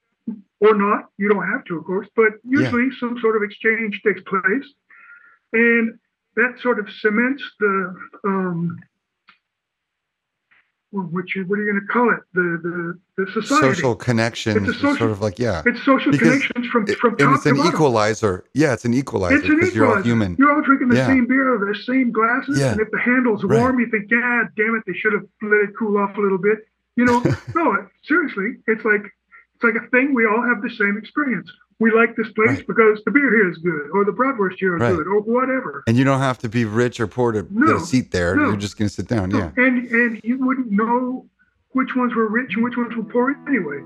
[0.60, 1.10] or not.
[1.18, 4.74] You don't have to, of course, but usually some sort of exchange takes place,
[5.54, 5.98] and
[6.36, 7.96] that sort of cements the
[8.26, 8.80] um,
[10.92, 12.20] what you what are you going to call it?
[12.34, 12.60] The
[13.16, 13.76] the the society.
[13.76, 14.66] Social connections.
[14.76, 15.62] Social- sort of like yeah.
[15.66, 18.44] it's social because connections from It- from and top it's an equalizer.
[18.54, 20.10] Yeah, it's an equalizer It's an because you're all equalizer.
[20.10, 20.36] human.
[20.40, 21.08] You're all drinking the Yeah.
[21.08, 22.72] same beer out of the same glasses, Yeah.
[22.72, 23.60] and if the handle's Right.
[23.60, 26.40] warm, you think, "God damn it, they should have let it cool off a little
[26.40, 26.60] bit."
[26.96, 27.22] You know,
[27.56, 29.04] no, seriously, it's like
[29.62, 30.14] it's like a thing.
[30.14, 31.50] We all have the same experience.
[31.80, 32.68] We like this place Right.
[32.68, 34.96] because the beer here is good, or the bratwurst here is Right.
[34.96, 35.84] good, or whatever.
[35.88, 38.36] And you don't have to be rich or poor to get a seat there.
[38.36, 38.48] no.
[38.50, 39.32] You're just going to sit down.
[39.32, 39.52] Yeah.
[39.58, 41.26] And and you wouldn't know
[41.72, 43.82] which ones were rich and which ones were poor anyway.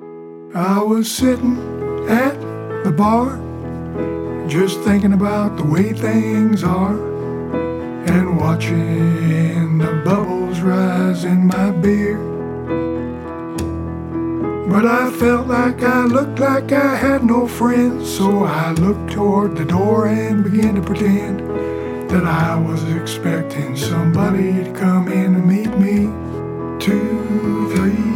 [0.55, 1.57] I was sitting
[2.07, 2.39] at
[2.84, 3.38] the bar,
[4.47, 6.95] just thinking about the way things are,
[8.11, 12.17] and watching the bubbles rise in my beer.
[14.68, 19.57] But I felt like I looked like I had no friends, so I looked toward
[19.57, 21.41] the door and began to pretend
[22.09, 26.07] that I was expecting somebody to come in and meet me.
[26.80, 28.12] Two, three,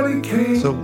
[0.00, 0.60] nobody came.
[0.60, 0.74] So,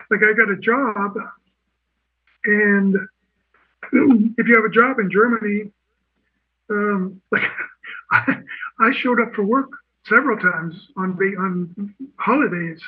[0.09, 1.17] Like I got a job,
[2.45, 2.95] and
[4.37, 5.71] if you have a job in Germany,
[6.69, 7.43] um, like
[8.11, 8.41] I,
[8.79, 9.69] I showed up for work
[10.07, 12.81] several times on on holidays.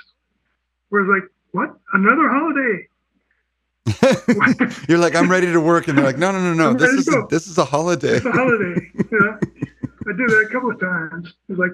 [0.90, 1.70] Where like, what?
[1.94, 2.88] Another holiday?
[4.90, 6.70] You're like, I'm ready to work, and they're like, no, no, no, no.
[6.72, 8.16] I'm This is a, this is a holiday.
[8.18, 8.92] It's a holiday.
[9.12, 9.38] yeah.
[10.06, 11.34] I did that a couple of times.
[11.50, 11.72] It's like,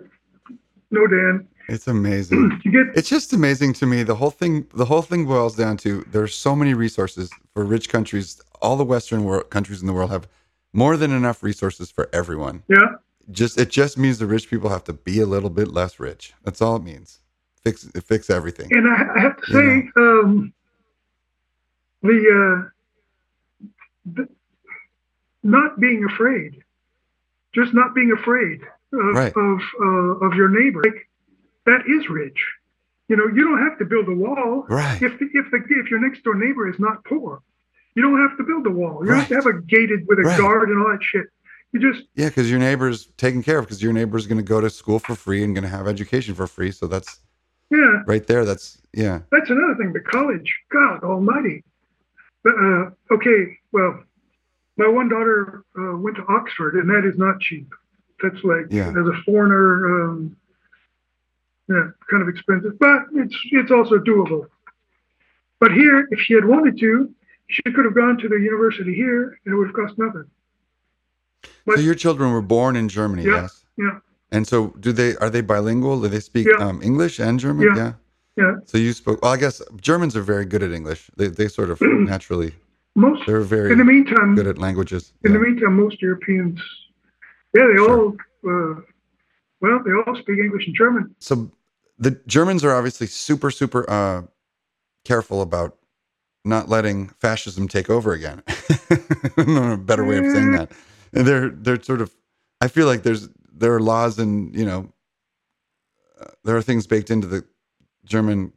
[0.91, 2.59] no, Dan, It's amazing.
[2.65, 4.03] you get It's just amazing to me.
[4.03, 7.89] The whole thing, the whole thing boils down to there's so many resources for rich
[7.89, 8.41] countries.
[8.61, 10.27] All the Western world, countries in the world have
[10.73, 12.63] more than enough resources for everyone.
[12.67, 12.95] yeah.
[13.31, 16.33] Just it just means the rich people have to be a little bit less rich.
[16.43, 17.19] That's all it means.
[17.71, 18.69] Fix fix everything.
[18.71, 20.53] And I, I have to You say, um,
[22.01, 22.69] the, uh,
[24.13, 24.27] the
[25.43, 26.61] not being afraid,
[27.53, 28.61] just not being afraid
[28.93, 29.33] of Right.
[29.35, 31.07] of, uh, of your neighbor, like,
[31.65, 32.39] that is rich.
[33.07, 35.01] You know, you don't have to build a wall Right.
[35.01, 37.41] if the, if the if your next door neighbor is not poor.
[37.95, 39.03] You don't have to build a wall.
[39.03, 40.37] You don't have to have a gated with a Right.
[40.37, 41.25] guard and all that shit.
[41.71, 43.65] You just Yeah, because your neighbor's taken care of.
[43.65, 46.33] Because your neighbor's going to go to school for free and going to have education
[46.35, 46.71] for free.
[46.71, 47.19] So that's
[47.71, 48.03] yeah.
[48.07, 48.45] right there.
[48.45, 49.19] That's yeah.
[49.31, 49.93] That's another thing.
[49.93, 51.63] The college, God Almighty.
[52.43, 54.01] But, uh, okay, well,
[54.77, 57.67] my one daughter uh, went to Oxford, and that is not cheap.
[58.23, 58.89] That's like Yeah.
[58.89, 60.35] as a foreigner, um,
[61.67, 64.47] yeah, kind of expensive, but it's it's also doable.
[65.59, 67.13] But here, if she had wanted to,
[67.47, 70.25] she could have gone to the university here, and it would have cost nothing.
[71.65, 73.65] But- So your children were born in Germany, Yeah, yes.
[73.77, 73.99] yeah.
[74.31, 76.01] And so, do they are they bilingual?
[76.01, 76.65] Do they speak Yeah.
[76.65, 77.75] um, English and German?
[77.75, 77.93] Yeah.
[78.37, 79.21] Yeah, So you spoke.
[79.21, 81.09] Well, I guess Germans are very good at English.
[81.17, 82.53] They they sort of naturally
[82.95, 83.25] most.
[83.25, 85.11] they're very In the meantime, good at languages.
[85.25, 86.57] In the meantime, most Europeans,
[87.53, 87.97] yeah, they Sure.
[87.99, 88.17] all,
[88.47, 88.75] uh,
[89.59, 91.13] well, they all speak English and German.
[91.19, 91.51] So
[91.97, 94.21] the Germans are obviously super super uh,
[95.03, 95.75] careful about
[96.45, 98.41] not letting fascism take over again.
[99.37, 100.71] a better way of saying that.
[101.13, 102.15] And they're they're sort of.
[102.61, 103.27] I feel like there's
[103.59, 104.91] there are laws and you know
[106.21, 107.45] uh, there are things baked into the
[108.05, 108.53] German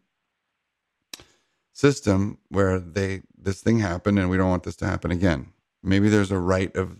[1.72, 5.52] system where they this thing happened and we don't want this to happen again.
[5.82, 6.96] Maybe there's a right of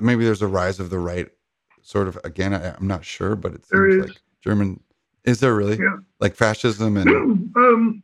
[0.00, 1.28] maybe there's a rise of the right
[1.82, 4.80] sort of again I, I'm not sure but it seems like German
[5.24, 5.98] is there really Yeah.
[6.20, 7.08] like fascism and
[7.56, 8.02] um,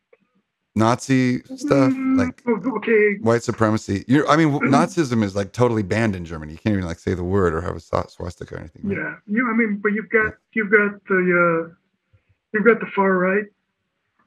[0.74, 2.42] Nazi stuff mm, like
[2.76, 4.04] okay, white supremacy.
[4.08, 6.52] You I mean Nazism is like totally banned in Germany.
[6.52, 8.88] You can't even like say the word or have a swastika or anything.
[8.88, 8.96] right?
[8.96, 9.50] yeah, you.
[9.50, 11.74] I mean, but you've got you've got the uh,
[12.54, 13.44] you've got the far right,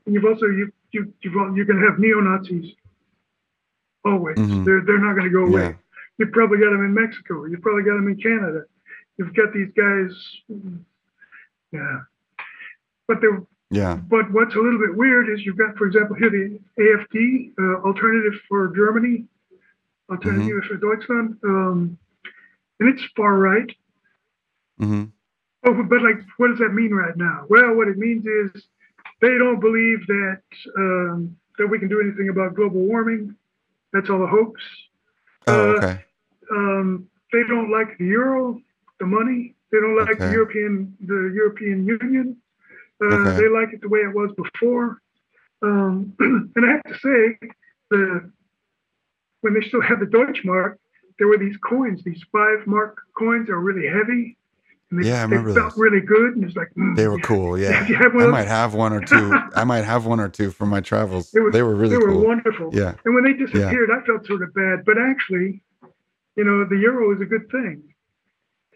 [0.05, 2.73] and you've also you you you've, you're going to have neo Nazis.
[4.05, 4.65] Always, Mhm.
[4.65, 5.61] they're they're not going to go away.
[5.69, 5.73] Yeah.
[6.19, 7.45] You've probably got them in Mexico.
[7.45, 8.65] You've probably got them in Canada.
[9.17, 10.11] You've got these guys.
[11.71, 12.01] Yeah,
[13.07, 13.41] but they're
[13.75, 13.95] Yeah.
[13.95, 17.81] But what's a little bit weird is you've got, for example, here the AFD, uh,
[17.85, 19.25] Alternative for Germany,
[20.09, 21.97] Alternative for Deutschland, um,
[22.79, 23.69] and it's far right.
[24.79, 25.05] hmm
[25.67, 27.45] Oh, but- like, what does that mean right now?
[27.49, 28.49] Well, what it means is
[29.21, 30.41] they don't believe that
[30.77, 33.35] um, that we can do anything about global warming.
[33.93, 34.61] That's all a hoax.
[35.47, 35.95] Oh, Uh, okay.
[36.51, 38.61] Um, they don't like the euro,
[38.99, 39.55] the money.
[39.71, 42.37] They don't like the European the European Union.
[43.03, 43.37] Uh, Okay.
[43.41, 45.01] They like it the way it was before.
[45.61, 47.47] Um, and I have to say,
[47.89, 48.31] the
[49.41, 50.77] when they still had the Deutschmark,
[51.19, 54.37] there were these coins, these five mark coins that were really heavy.
[54.91, 55.79] And they, Yeah, I they remember felt those.
[55.79, 56.35] really good.
[56.35, 57.57] And it's like, mm, They were cool.
[57.59, 57.71] Yeah.
[57.71, 59.33] Have one I might have one or two.
[59.55, 61.31] I might have one or two from my travels.
[61.31, 62.25] They were- They were really they were cool.
[62.25, 62.69] wonderful.
[62.73, 62.95] Yeah.
[63.05, 64.83] And when they disappeared, I felt sort of bad.
[64.85, 65.61] But actually,
[66.35, 67.83] you know, the euro is a good thing.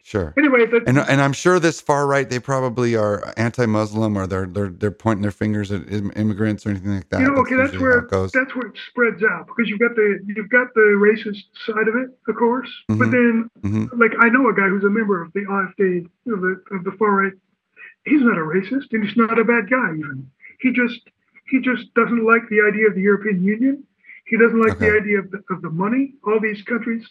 [0.10, 0.34] Sure.
[0.39, 4.47] Anyway, that, And and I'm sure this far right, they probably are anti-Muslim or they're
[4.47, 7.22] they're they're pointing their fingers at immigrants or anything like that.
[7.22, 8.32] you know, okay, that's how where it goes.
[8.32, 11.95] that's where it spreads out because you've got the you've got the racist side of
[11.95, 13.12] it, of course, but Mhm.
[13.12, 13.99] then Mhm.
[13.99, 16.91] like I know a guy who's a member of the AfD of the of the
[16.93, 17.34] far right.
[18.05, 20.28] He's not a racist and he's not a bad guy even.
[20.60, 21.07] He just
[21.45, 23.84] he just doesn't like the idea of the European Union.
[24.26, 26.16] He doesn't like the idea of the, of the money.
[26.24, 27.07] All these countries,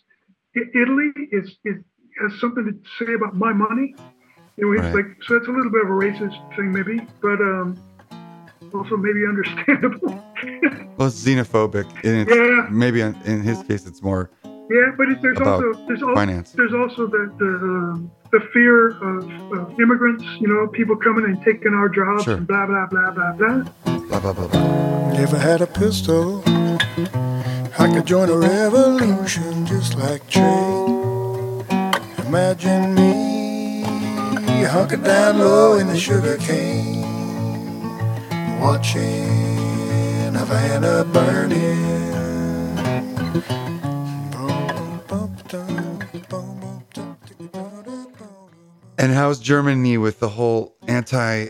[0.57, 1.77] Italy is, is
[2.21, 3.95] has something to say about my money.
[4.57, 5.07] You know, he's Right.
[5.07, 5.35] like so.
[5.35, 7.79] That's a little bit of a racist thing, maybe, but um,
[8.75, 10.15] also maybe understandable.
[10.97, 11.87] Well, it's xenophobic.
[12.05, 12.67] And it's, Yeah.
[12.71, 14.31] Maybe in, in his case, it's more.
[14.45, 16.53] yeah, but it, there's also there's also finance.
[16.53, 20.25] there's also the the, um, the fear of, of immigrants.
[20.41, 22.35] You know, people coming and taking our jobs Sure.
[22.37, 23.63] and blah blah blah blah blah.
[24.09, 25.11] Blah, blah, blah, blah.
[25.21, 26.43] If I had a pistol,
[27.79, 30.41] I could join a revolution just like Che.
[32.29, 33.39] Imagine me
[34.63, 37.01] hunkered down low in the sugar cane,
[38.61, 41.89] watching Havana burning.
[48.99, 51.47] And how's Germany with the whole anti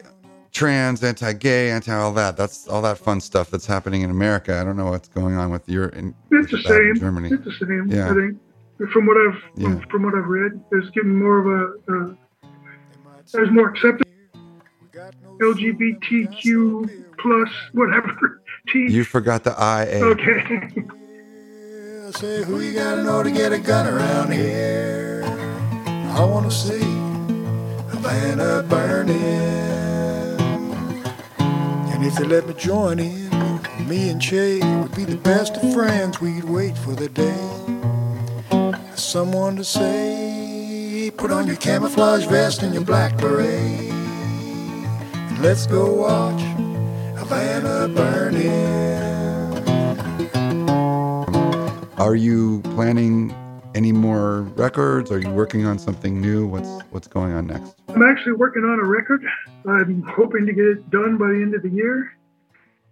[0.53, 2.37] trans, anti gay, anti all that?
[2.37, 4.57] That's all that fun stuff that's happening in America.
[4.61, 6.95] I don't know what's going on with your in, It's the with that same.
[6.95, 7.31] Germany.
[7.33, 7.89] It's the same.
[7.89, 8.47] Yeah.
[8.79, 9.81] I think from what I've Yeah.
[9.91, 12.14] from what I've read, there's getting more of a uh,
[13.33, 14.05] there's more acceptance.
[15.41, 18.87] LGBTQ plus whatever T.
[18.91, 20.05] You forgot the IA.
[20.05, 20.70] okay.
[22.12, 25.22] Say who you gotta know to get a gun around here.
[25.87, 26.81] I wanna see
[27.91, 29.16] Havana burning.
[31.39, 33.29] And if they let me join in,
[33.89, 36.20] me and Che would be the best of friends.
[36.20, 37.51] We'd wait for the day.
[38.99, 43.90] Someone to say, put on your camouflage vest and your black beret.
[43.90, 46.40] And let's go watch
[47.16, 48.68] Havana burning.
[51.99, 53.32] Are you planning
[53.74, 55.11] any more records?
[55.11, 56.46] Are you working on something new?
[56.46, 57.76] What's what's going on next?
[57.88, 59.24] I'm actually working on a record.
[59.66, 62.12] I'm hoping to get it done by the end of the year.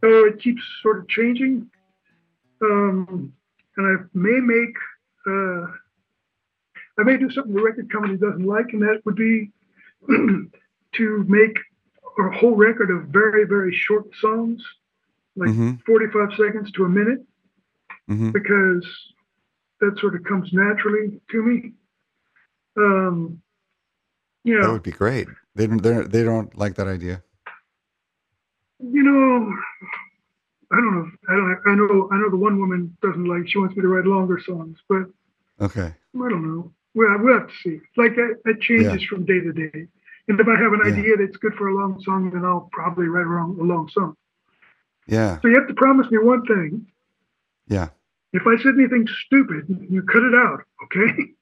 [0.01, 1.69] So it keeps sort of changing.
[2.63, 3.33] Um,
[3.77, 4.75] and I may make,
[5.27, 5.67] uh,
[6.99, 9.53] I may do something the record company doesn't like, and that would be
[10.09, 11.59] to make
[12.19, 14.63] a whole record of very, very short songs,
[15.37, 15.83] like Mhm.
[15.85, 17.25] 45 seconds to a minute,
[18.09, 18.87] hmm because
[19.81, 21.75] that sort of comes naturally to me.
[22.79, 23.43] Um,
[24.45, 25.29] you That would be great.
[25.55, 27.23] They don't they don't like that idea.
[28.79, 29.53] You know,
[30.71, 31.11] I don't know.
[31.29, 31.61] I don't.
[31.67, 32.09] I know.
[32.13, 33.49] I know the one woman doesn't like.
[33.49, 35.07] She wants me to write longer songs, but
[35.61, 35.95] Okay.
[36.15, 36.73] I don't know.
[36.97, 37.81] Well, we'll have to see.
[37.97, 39.87] Like that changes from day to day.
[40.29, 40.93] And if I have an Yeah.
[40.93, 43.89] idea that's good for a long song, then I'll probably write a long, a long
[43.91, 44.17] song.
[45.07, 45.39] Yeah.
[45.41, 46.87] So you have to promise me one thing.
[47.69, 47.91] Yeah.
[48.33, 51.33] If I said anything stupid, you cut it out, okay?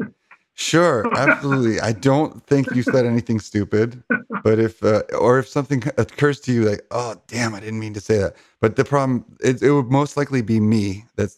[0.58, 1.80] Sure, absolutely.
[1.80, 4.02] I don't think you said anything stupid,
[4.42, 7.92] but if uh, or if something occurs to you like, oh damn, I didn't mean
[7.92, 8.36] to say that.
[8.62, 11.28] But the problem, it, it would most likely be me that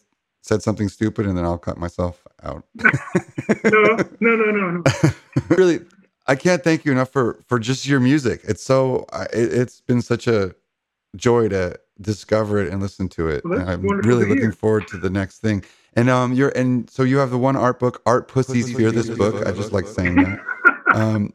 [0.42, 2.64] said something stupid, and then I'll cut myself out.
[3.64, 4.82] No, no, no, no, no.
[5.56, 5.80] really,
[6.26, 8.42] I can't thank you enough for for just your music.
[8.44, 10.54] It's so it, it's been such a
[11.16, 13.42] joy to discover it and listen to it.
[13.44, 14.52] Well, I'm really looking hear.
[14.52, 15.64] forward to the next thing.
[15.94, 19.08] And um, you're and so you have the one art book, Art Pussies Fear This
[19.08, 19.46] Book.
[19.46, 20.40] I just like saying that.
[20.94, 21.32] Um,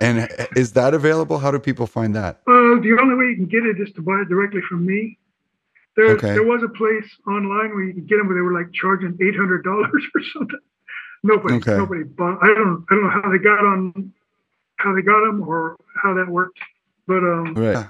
[0.00, 1.38] and is that available?
[1.38, 2.40] How do people find that?
[2.46, 5.18] Uh, the only way you can get it is to buy it directly from me.
[6.00, 6.32] There, Okay.
[6.32, 9.18] there was a place online where you could get them, but they were like charging
[9.20, 10.58] eight hundred dollars or something.
[11.22, 11.76] Nobody, Okay.
[11.76, 12.38] nobody bought.
[12.42, 14.10] I don't, I don't know how they got on,
[14.76, 16.58] how they got them or how that worked.
[17.06, 17.86] But um, Right.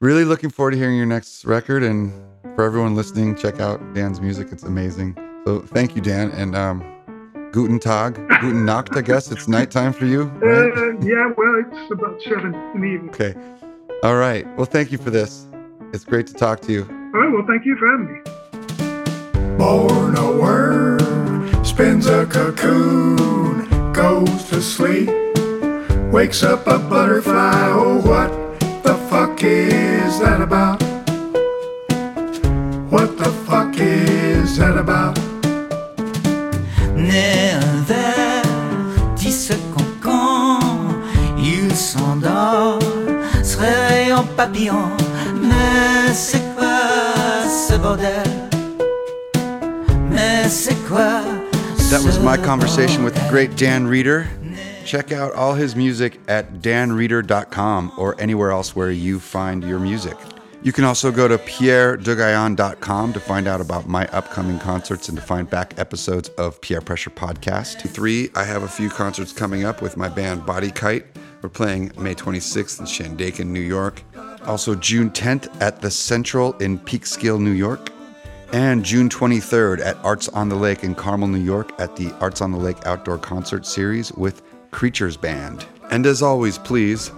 [0.00, 1.82] Really looking forward to hearing your next record.
[1.82, 2.12] And
[2.54, 4.48] for everyone listening, check out Dan's music.
[4.52, 5.16] It's amazing.
[5.46, 6.30] So thank you, Dan.
[6.30, 6.84] And um,
[7.50, 9.32] Guten Tag, Guten Nacht, I guess.
[9.32, 10.70] It's nighttime for you, right?
[10.72, 13.08] uh, yeah, well, it's about seven in the evening.
[13.10, 13.34] Okay.
[14.04, 14.46] All right.
[14.56, 15.46] Well, thank you for this.
[15.92, 16.95] It's great to talk to you.
[17.16, 18.20] All right, well, thank you for having me.
[19.56, 25.08] Born a worm, spins a cocoon, goes to sleep,
[26.12, 27.70] wakes up a butterfly.
[27.72, 30.82] Oh, what the fuck is that about?
[32.92, 35.18] What the fuck is that about?
[36.94, 38.42] Né un ver,
[39.16, 40.60] dit ce cancan,
[41.38, 42.78] il s'endort,
[43.42, 44.90] se réveille en papillon.
[45.40, 46.45] Mais c'est quoi
[47.76, 48.22] ce bordel?
[50.10, 51.22] Mais c'est quoi
[51.90, 54.26] That was my conversation with the great Dan Reeder.
[54.84, 60.16] Check out all his music at danreeder.com or anywhere else where you find your music.
[60.62, 65.22] You can also go to pierredegaillande.com to find out about my upcoming concerts and to
[65.22, 67.88] find back episodes of Pierre Pressure Podcast.
[67.88, 71.04] Three, I have a few concerts coming up with my band Body Kite.
[71.42, 74.02] We're playing May 26th in Shandaken, New York.
[74.46, 77.90] Also, June 10th at the Central in Peekskill, New York.
[78.52, 82.40] And June 23rd at Arts on the Lake in Carmel, New York at the Arts
[82.40, 85.66] on the Lake Outdoor Concert Series with Creatures Band.
[85.90, 87.10] And as always, please,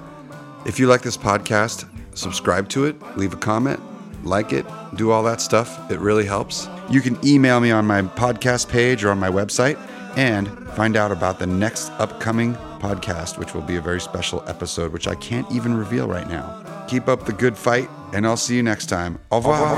[0.65, 3.79] if you like this podcast, subscribe to it, leave a comment,
[4.25, 4.67] like it,
[4.97, 5.91] do all that stuff.
[5.91, 6.69] It really helps.
[6.91, 9.79] You can email me on my podcast page or on my website
[10.17, 14.93] and find out about the next upcoming podcast, which will be a very special episode,
[14.93, 16.65] which I can't even reveal right now.
[16.89, 19.19] Keep up the good fight, and I'll see you next time.
[19.31, 19.77] Au revoir.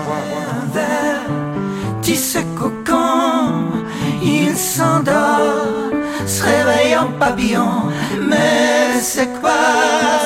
[2.02, 3.84] Tisse cocon,
[4.22, 5.90] il s'endort,
[6.24, 7.90] se réveille en papillon.
[8.28, 9.50] Mais c'est quoi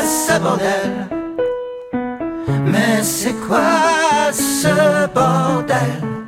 [0.04, 1.08] ce bordel?
[2.66, 6.23] Mais c'est quoi ce bordel?